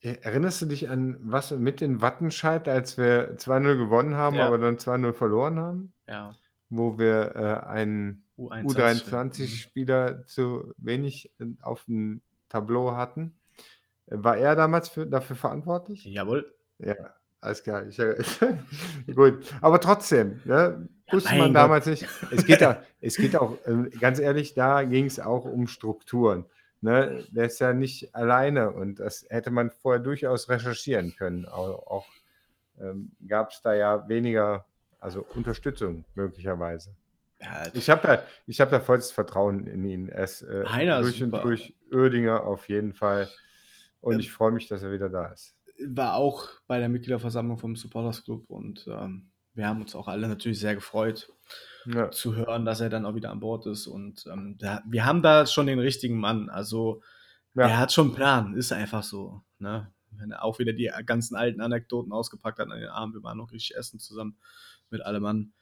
[0.02, 4.48] E- Erinnerst du dich an was mit in Wattenscheid, als wir 2-0 gewonnen haben, Ja.
[4.48, 5.94] aber dann 2-0 verloren haben?
[6.08, 6.36] Ja.
[6.70, 9.10] Wo wir äh, einen U21.
[9.10, 13.36] U23-Spieler zu wenig äh, auf dem Tableau hatten.
[14.08, 16.06] Äh, War er damals für, dafür verantwortlich?
[16.06, 16.54] Jawohl.
[16.80, 16.96] Ja,
[17.42, 17.86] alles klar.
[17.88, 17.98] Ich,
[19.16, 21.56] gut, aber trotzdem, ne, wusste mein man Gott.
[21.56, 22.08] damals nicht.
[22.32, 26.46] Es geht, auch, es geht auch, äh, ganz ehrlich, da ging es auch um Strukturen.
[26.82, 27.24] Ne?
[27.32, 31.46] Der ist ja nicht alleine und das hätte man vorher durchaus recherchieren können.
[31.46, 32.06] Auch, auch
[32.80, 34.66] ähm, gab es da ja weniger,
[35.00, 36.94] also Unterstützung möglicherweise.
[37.44, 40.10] Ja, Ich habe da, ich hab da volles Vertrauen in ihn.
[40.10, 41.41] Er ist äh, Heiner durch und super.
[41.44, 43.28] durch Oedinger auf jeden Fall.
[44.02, 45.56] Und Ähm, ich freue mich, dass er wieder da ist.
[45.88, 50.28] war auch bei der Mitgliederversammlung vom Supporters Club und ähm, wir haben uns auch alle
[50.28, 51.32] natürlich sehr gefreut
[51.86, 52.10] Ja.
[52.12, 55.22] zu hören, dass er dann auch wieder an Bord ist und ähm, da, wir haben
[55.22, 56.50] da schon den richtigen Mann.
[56.50, 57.02] Also
[57.56, 57.68] Ja.
[57.68, 59.41] er hat schon einen Plan, ist einfach so.
[59.60, 59.91] Ne?
[60.12, 63.38] Wenn er auch wieder die ganzen alten Anekdoten ausgepackt hat an den Abend, wir waren
[63.38, 64.38] noch richtig essen zusammen
[64.89, 65.54] mit allem Mann.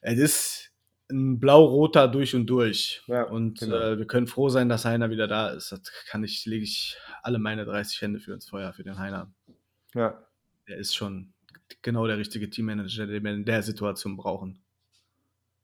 [0.00, 0.69] Es ist
[1.10, 3.02] ein blau-roter durch und durch.
[3.06, 3.76] Ja, und genau.
[3.76, 5.72] äh, wir können froh sein, dass Heiner wieder da ist.
[5.72, 9.30] Das kann ich, lege ich alle meine 30 Hände für ins Feuer für den Heiner.
[9.94, 10.22] Ja.
[10.68, 11.32] Der ist schon
[11.82, 14.60] genau der richtige Teammanager, den wir in der Situation brauchen.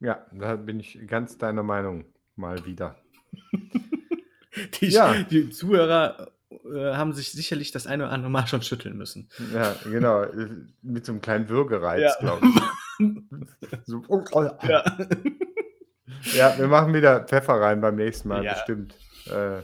[0.00, 2.04] Ja, da bin ich ganz deiner Meinung
[2.36, 2.96] mal wieder.
[4.80, 5.22] Die, Ja.
[5.22, 9.28] die Zuhörer äh, haben sich sicherlich das eine oder andere Mal schon schütteln müssen.
[9.52, 10.24] Ja, genau.
[10.82, 12.16] Mit so einem kleinen Würgereiz, Ja.
[12.20, 12.54] glaube ich.
[13.84, 14.84] So, oh, oh, Ja.
[16.34, 18.54] ja, wir machen wieder Pfeffer rein beim nächsten Mal, Ja.
[18.54, 18.94] bestimmt.
[19.30, 19.58] Äh,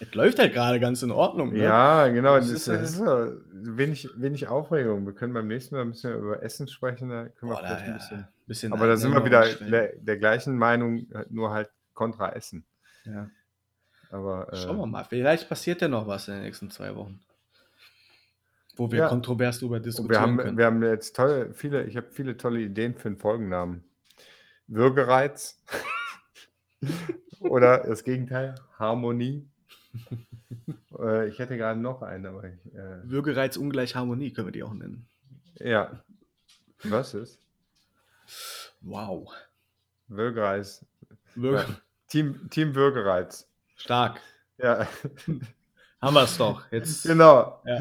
[0.00, 1.52] Es läuft halt gerade ganz in Ordnung.
[1.52, 1.62] Ne?
[1.62, 2.36] ja, genau.
[2.36, 5.06] Das Das ist das ist so wenig, wenig Aufregung.
[5.06, 7.08] Wir können beim nächsten Mal ein bisschen über Essen sprechen.
[7.10, 8.28] Da können wir Boah, vielleicht ein ja, bisschen.
[8.46, 12.64] bisschen Aber da sind wir wieder der, der gleichen Meinung, nur halt kontra Essen.
[13.02, 13.30] stellen.
[14.10, 14.52] Aber Ja.
[14.52, 15.04] äh, Schauen wir mal.
[15.04, 17.20] Vielleicht passiert ja noch was in den nächsten zwei Wochen.
[18.76, 19.08] Wo wir Ja.
[19.08, 20.58] kontrovers darüber diskutieren wir haben, können.
[20.58, 23.84] wir haben jetzt tolle, viele, ich habe viele tolle Ideen für einen Folgennamen.
[24.66, 25.60] Würgereiz.
[27.40, 29.46] Oder das Gegenteil, Harmonie.
[30.98, 34.62] äh, ich hätte gerade noch einen, aber ich, äh, Würgereiz ungleich Harmonie können wir die
[34.62, 35.06] auch nennen.
[35.58, 36.02] ja.
[36.84, 37.38] Was ist?
[38.80, 39.32] Wow.
[40.08, 40.84] Würgereiz.
[41.36, 41.76] Würge Ja.
[42.08, 43.46] Team, Team Würgereiz.
[43.76, 44.20] Stark.
[44.58, 44.88] Ja,
[46.02, 46.62] Haben wir es doch.
[46.72, 47.04] Jetzt.
[47.06, 47.60] genau.
[47.64, 47.78] Ja.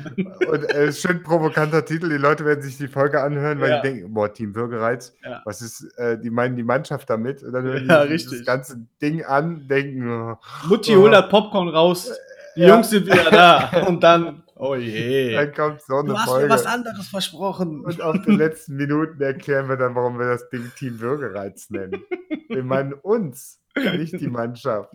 [0.48, 2.08] Und äh, ist schön provokanter Titel.
[2.10, 3.82] Die Leute werden sich die Folge anhören, weil Ja.
[3.82, 5.42] die denken, boah, Team Würgereiz, Ja.
[5.44, 7.42] was ist, äh, die meinen die Mannschaft damit?
[7.42, 8.48] Und dann hören Ja, die sich das richtig.
[8.48, 11.02] ganze Ding an, denken, oh, Mutti Oh.
[11.02, 12.12] holt das Popcorn raus.
[12.56, 12.68] Die Ja.
[12.76, 13.70] Jungs sind wieder da.
[13.88, 15.34] Und dann, oh je.
[15.34, 16.48] dann kommt so eine Du hast Folge.
[16.48, 17.84] mir was anderes versprochen.
[17.84, 22.04] Und auf den letzten Minuten erklären wir dann, warum wir das Ding Team Würgereiz nennen.
[22.50, 24.94] Wir meinen uns, nicht die Mannschaft.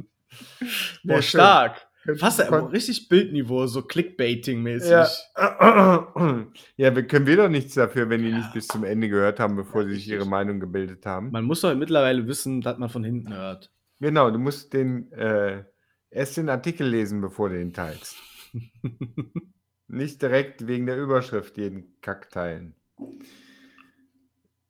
[1.03, 1.87] Boah, stark.
[2.17, 2.41] Fast
[2.73, 4.91] richtig Bildniveau, so Clickbaiting-mäßig.
[5.37, 6.47] Ja.
[6.77, 8.39] ja, wir können wir doch nichts dafür, wenn die Ja.
[8.39, 11.31] nicht bis zum Ende gehört haben, bevor sie sich ihre Meinung gebildet haben.
[11.31, 13.73] Man muss doch mittlerweile wissen, dass man von hinten hört.
[14.01, 15.65] Genau, du musst den äh,
[16.11, 18.17] erst den Artikel lesen, bevor du ihn teilst.
[19.89, 22.75] Nicht direkt wegen der Überschrift jeden Kack teilen.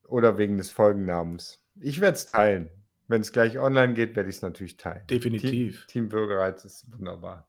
[0.06, 1.60] Oder wegen des Folgennamens.
[1.80, 2.70] Ich werde es teilen.
[3.08, 5.06] Wenn es gleich online geht, werde ich es natürlich teilen.
[5.06, 5.86] Definitiv.
[5.86, 7.46] Team, Team Bürgerreiz ist wunderbar.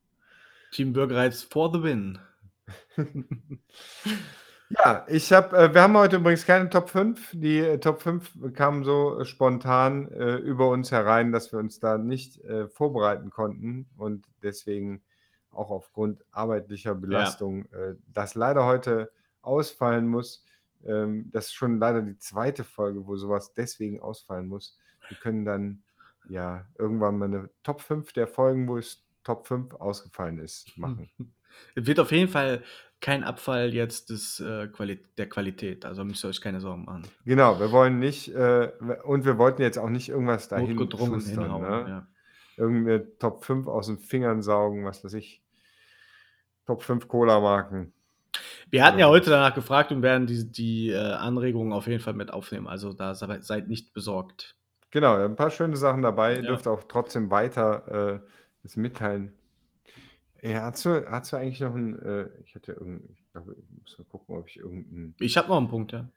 [0.72, 2.20] Team Bürgereiz for the win.
[4.70, 7.32] Ja, ich habe, äh, wir haben heute übrigens keine Top 5.
[7.36, 11.98] Die äh, Top 5 kamen so äh, spontan über uns herein, dass wir uns da
[11.98, 15.02] nicht äh, vorbereiten konnten und deswegen
[15.52, 20.44] auch aufgrund arbeitlicher Belastung äh, das leider heute ausfallen muss.
[20.86, 24.78] Ähm, das ist schon leider die zweite Folge, wo sowas deswegen ausfallen muss.
[25.10, 25.84] Wir können dann
[26.30, 31.10] ja irgendwann mal eine Top 5 der Folgen, wo es Top 5 ausgefallen ist, machen.
[31.76, 32.64] Es wird auf jeden Fall
[33.00, 35.86] kein Abfall jetzt des, äh, Quali der Qualität.
[35.86, 37.04] Also müsst ihr euch keine Sorgen machen.
[37.26, 38.72] Genau, wir wollen nicht, äh,
[39.04, 40.78] und wir wollten jetzt auch nicht irgendwas dahin
[41.36, 41.90] schustern, ne?
[41.90, 42.08] Ja.
[42.58, 45.44] Irgendeine Top 5 aus den Fingern saugen, was weiß ich.
[46.66, 47.94] Top 5 Cola-Marken.
[48.70, 52.14] Wir hatten ja heute danach gefragt und werden die, die äh, Anregungen auf jeden Fall
[52.14, 52.68] mit aufnehmen.
[52.68, 54.56] Also da se- seid nicht besorgt.
[54.92, 56.36] Genau, ein paar schöne Sachen dabei.
[56.36, 56.42] Ja.
[56.42, 58.20] dürft auch trotzdem weiter äh,
[58.64, 59.34] das mitteilen.
[60.42, 63.82] Ja, hast du, hast du eigentlich noch ein, äh, ich hatte irgendein, ich glaube, ich
[63.82, 66.08] muss mal gucken, ob ich irgendein, Ich habe noch einen Punkt, ja.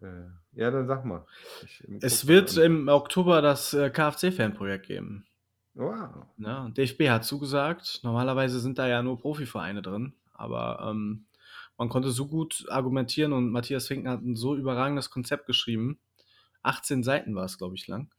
[0.00, 1.26] äh, ja, dann sag mal.
[1.64, 5.26] Ich, Es wird im Oktober das äh, KFC-Fanprojekt geben.
[5.74, 6.26] Wow.
[6.38, 6.62] Ne?
[6.62, 8.00] Und DFB hat zugesagt.
[8.02, 10.14] Normalerweise sind da ja nur Profivereine drin.
[10.32, 11.26] Aber ähm,
[11.76, 15.98] man konnte so gut argumentieren und Matthias Finken hat ein so überragendes Konzept geschrieben.
[16.66, 18.10] 18 Seiten war es, glaube ich, lang.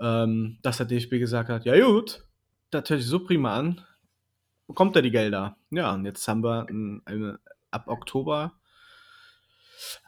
[0.00, 2.24] Ähm, dass der DFB gesagt hat, ja gut,
[2.70, 3.84] das hört sich so prima an,
[4.66, 5.56] bekommt er die Gelder.
[5.70, 7.40] Ja, und jetzt haben wir ein, eine,
[7.70, 8.52] ab Oktober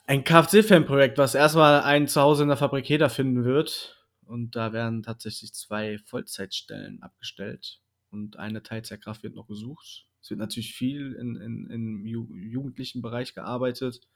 [0.07, 3.97] ein Kfz-Fan-Projekt, was erstmal ein Zuhause in der Fabrik Heder finden wird.
[4.25, 7.81] Und da werden tatsächlich zwei Vollzeitstellen abgestellt
[8.11, 10.07] und eine Teilzeitkraft wird noch gesucht.
[10.21, 14.09] Es wird natürlich viel in, in, im Ju jugendlichen Bereich gearbeitet,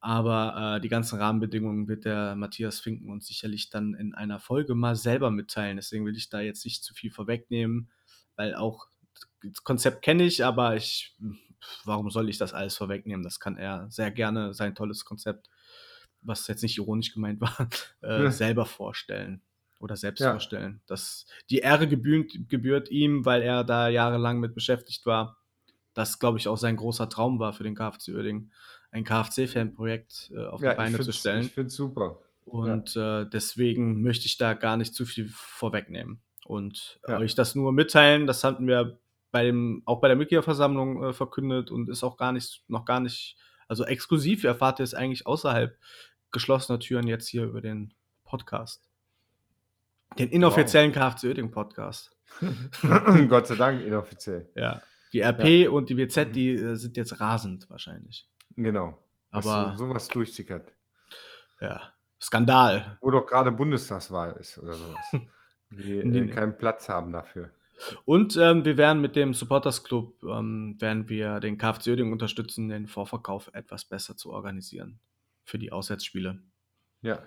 [0.00, 4.74] aber äh, die ganzen Rahmenbedingungen wird der Matthias Finken uns sicherlich dann in einer Folge
[4.74, 5.76] mal selber mitteilen.
[5.76, 7.90] Deswegen will ich da jetzt nicht zu viel vorwegnehmen,
[8.36, 8.86] weil auch
[9.42, 11.16] das Konzept kenne ich, aber ich,
[11.84, 13.22] warum soll ich das alles vorwegnehmen?
[13.22, 15.48] Das kann er sehr gerne, sein tolles Konzept,
[16.20, 17.68] was jetzt nicht ironisch gemeint war,
[18.02, 18.30] äh, ja.
[18.30, 19.42] selber vorstellen
[19.78, 20.30] oder selbst ja.
[20.32, 20.80] vorstellen.
[20.86, 25.38] Das, die Ehre gebührt, gebührt ihm, weil er da jahrelang mit beschäftigt war.
[25.94, 28.52] Das, glaube ich, auch sein großer Traum war für den KFC Uerdingen,
[28.90, 31.46] ein KFC-Fan-Projekt äh, auf ja, die Beine zu stellen.
[31.46, 32.18] Ich finde es super.
[32.44, 33.22] Und ja.
[33.22, 37.18] äh, deswegen möchte ich da gar nicht zu viel vorwegnehmen und ja.
[37.18, 38.26] euch das nur mitteilen.
[38.26, 38.98] Das hatten wir
[39.32, 43.00] bei dem, auch bei der Mitgliederversammlung äh, verkündet und ist auch gar nicht, noch gar
[43.00, 43.36] nicht,
[43.68, 45.76] also exklusiv erfahrt ihr es eigentlich außerhalb
[46.30, 47.92] geschlossener Türen jetzt hier über den
[48.24, 48.88] Podcast.
[50.18, 51.14] Den inoffiziellen wow.
[51.14, 52.16] KFC Oeding Podcast.
[53.28, 54.48] Gott sei Dank inoffiziell.
[54.54, 54.82] Ja.
[55.12, 55.70] Die RP ja.
[55.70, 58.28] und die WZ, die äh, sind jetzt rasend wahrscheinlich.
[58.56, 58.98] Genau.
[59.30, 60.72] Aber so, sowas durchsickert.
[61.60, 61.92] Ja.
[62.20, 62.98] Skandal.
[63.00, 65.12] Wo doch gerade Bundestagswahl ist oder sowas.
[65.70, 67.50] Die nee, keinen Platz haben dafür.
[68.04, 72.68] Und ähm, wir werden mit dem Supporters Club ähm, werden wir den KFC Oeding unterstützen,
[72.68, 74.98] den Vorverkauf etwas besser zu organisieren
[75.44, 76.40] für die Auswärtsspiele.
[77.02, 77.18] Ja,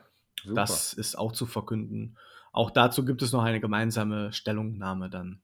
[0.42, 0.56] super.
[0.56, 2.18] Das ist auch zu verkünden.
[2.52, 5.42] Auch dazu gibt es noch eine gemeinsame Stellungnahme dann.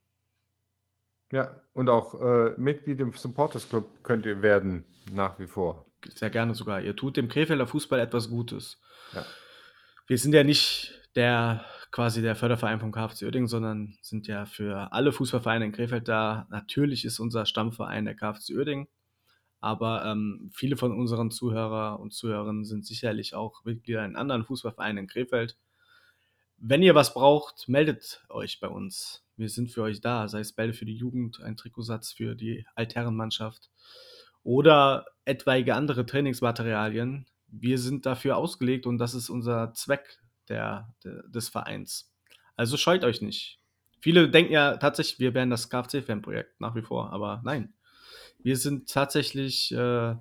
[1.31, 5.85] Ja, und auch äh, Mitglied im Supporters Club könnt ihr werden, nach wie vor.
[6.13, 6.81] Sehr gerne sogar.
[6.81, 8.79] Ihr tut dem Krefelder Fußball etwas Gutes.
[9.13, 9.25] Ja.
[10.07, 14.91] Wir sind ja nicht der quasi der Förderverein vom KFC Oerding, sondern sind ja für
[14.91, 16.45] alle Fußballvereine in Krefeld da.
[16.49, 18.87] Natürlich ist unser Stammverein der KFC Oerding,
[19.61, 25.05] aber ähm, viele von unseren Zuhörer und Zuhörerinnen sind sicherlich auch Mitglieder in anderen Fußballvereinen
[25.05, 25.57] in Krefeld.
[26.57, 29.24] Wenn ihr was braucht, meldet euch bei uns.
[29.37, 32.65] Wir sind für euch da, sei es Bälle für die Jugend, ein Trikotsatz für die
[32.75, 33.69] Altherrenmannschaft
[34.43, 37.25] oder etwaige andere Trainingsmaterialien.
[37.47, 42.13] Wir sind dafür ausgelegt und das ist unser Zweck der, der des Vereins.
[42.55, 43.59] Also scheut euch nicht.
[43.99, 47.73] Viele denken ja tatsächlich, wir wären das KFC-Fan-Projekt nach wie vor, aber nein.
[48.39, 50.15] Wir sind tatsächlich äh,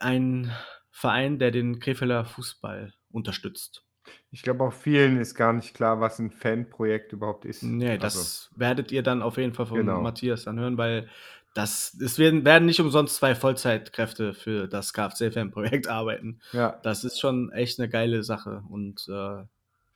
[0.00, 0.52] ein
[0.90, 3.84] Verein, der den Krefelder Fußball unterstützt.
[4.30, 7.62] Ich glaube, auch vielen ist gar nicht klar, was ein Fanprojekt überhaupt ist.
[7.62, 8.60] Nee, das also.
[8.60, 10.00] werdet ihr dann auf jeden Fall von genau.
[10.00, 11.08] Matthias dann hören, weil
[11.54, 16.40] das, es werden, werden nicht umsonst zwei Vollzeitkräfte für das KFC-Fan-Projekt arbeiten.
[16.52, 16.80] Ja.
[16.82, 19.44] Das ist schon echt eine geile Sache und äh,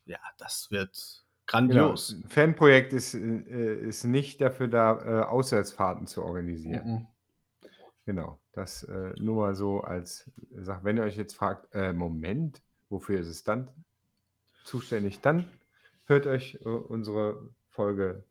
[0.06, 2.14] ja, das wird grandios.
[2.16, 2.28] Genau.
[2.28, 6.86] Fanprojekt ist, äh, ist nicht dafür da, äh, Auswärtsfahrten zu organisieren.
[6.86, 7.06] Mhm.
[8.04, 10.84] Genau, das äh, nur mal so als Sache.
[10.84, 13.68] Wenn ihr euch jetzt fragt, äh, Moment, wofür ist es dann
[14.66, 15.20] zuständig.
[15.20, 15.48] Dann
[16.06, 18.24] hört euch äh, unsere Folge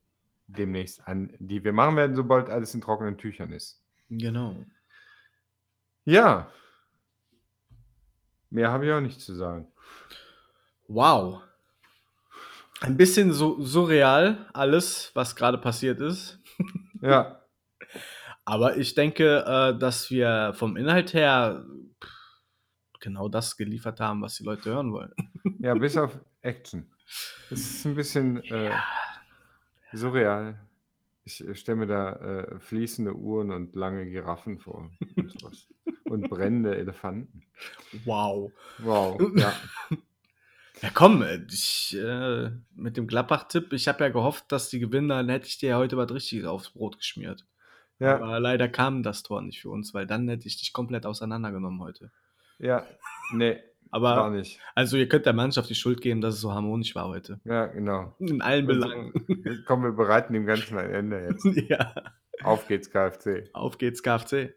[0.47, 3.81] demnächst an, die wir machen werden, sobald alles in trockenen Tüchern ist.
[4.09, 4.55] Genau.
[6.03, 6.51] Ja.
[8.49, 9.67] Mehr habe ich auch nicht zu sagen.
[10.87, 11.41] Wow.
[12.81, 16.39] Ein bisschen so surreal alles, was gerade passiert ist.
[17.01, 17.41] ja.
[18.47, 21.65] Aber ich denke, äh, dass wir vom Inhalt her
[22.99, 25.13] genau das geliefert haben, was die Leute hören wollen.
[25.59, 26.89] Ja, bis auf Action.
[27.51, 28.83] Es ist ein bisschen äh, ja.
[29.93, 30.59] surreal.
[31.23, 35.67] Ich stelle mir da äh, fließende Uhren und lange Giraffen vor und,
[36.05, 37.43] und brennende Elefanten.
[38.05, 38.51] Wow.
[38.79, 39.53] Wow, ja.
[40.81, 45.09] Ja, komm, äh, ich, äh, mit dem Gladbach-Tipp, ich habe ja gehofft, dass die gewinnen,
[45.09, 47.45] dann hätte ich dir ja heute was richtig aufs Brot geschmiert.
[47.99, 48.15] Ja.
[48.15, 51.81] Aber leider kam das Tor nicht für uns, weil dann hätte ich dich komplett auseinandergenommen
[51.81, 52.11] heute.
[52.59, 52.85] Ja,
[53.33, 53.57] nee,
[53.91, 54.59] aber gar nicht.
[54.75, 57.39] Also ihr könnt der Mannschaft die Schuld geben, dass es so harmonisch war heute.
[57.45, 58.13] Ja, genau.
[58.19, 59.13] In allen Belangen.
[59.65, 61.45] Komm, wir bereiten dem Ganzen ein Ende jetzt.
[61.69, 61.93] ja.
[62.43, 63.49] Auf geht's, KFC.
[63.53, 64.53] Auf geht's, KFC.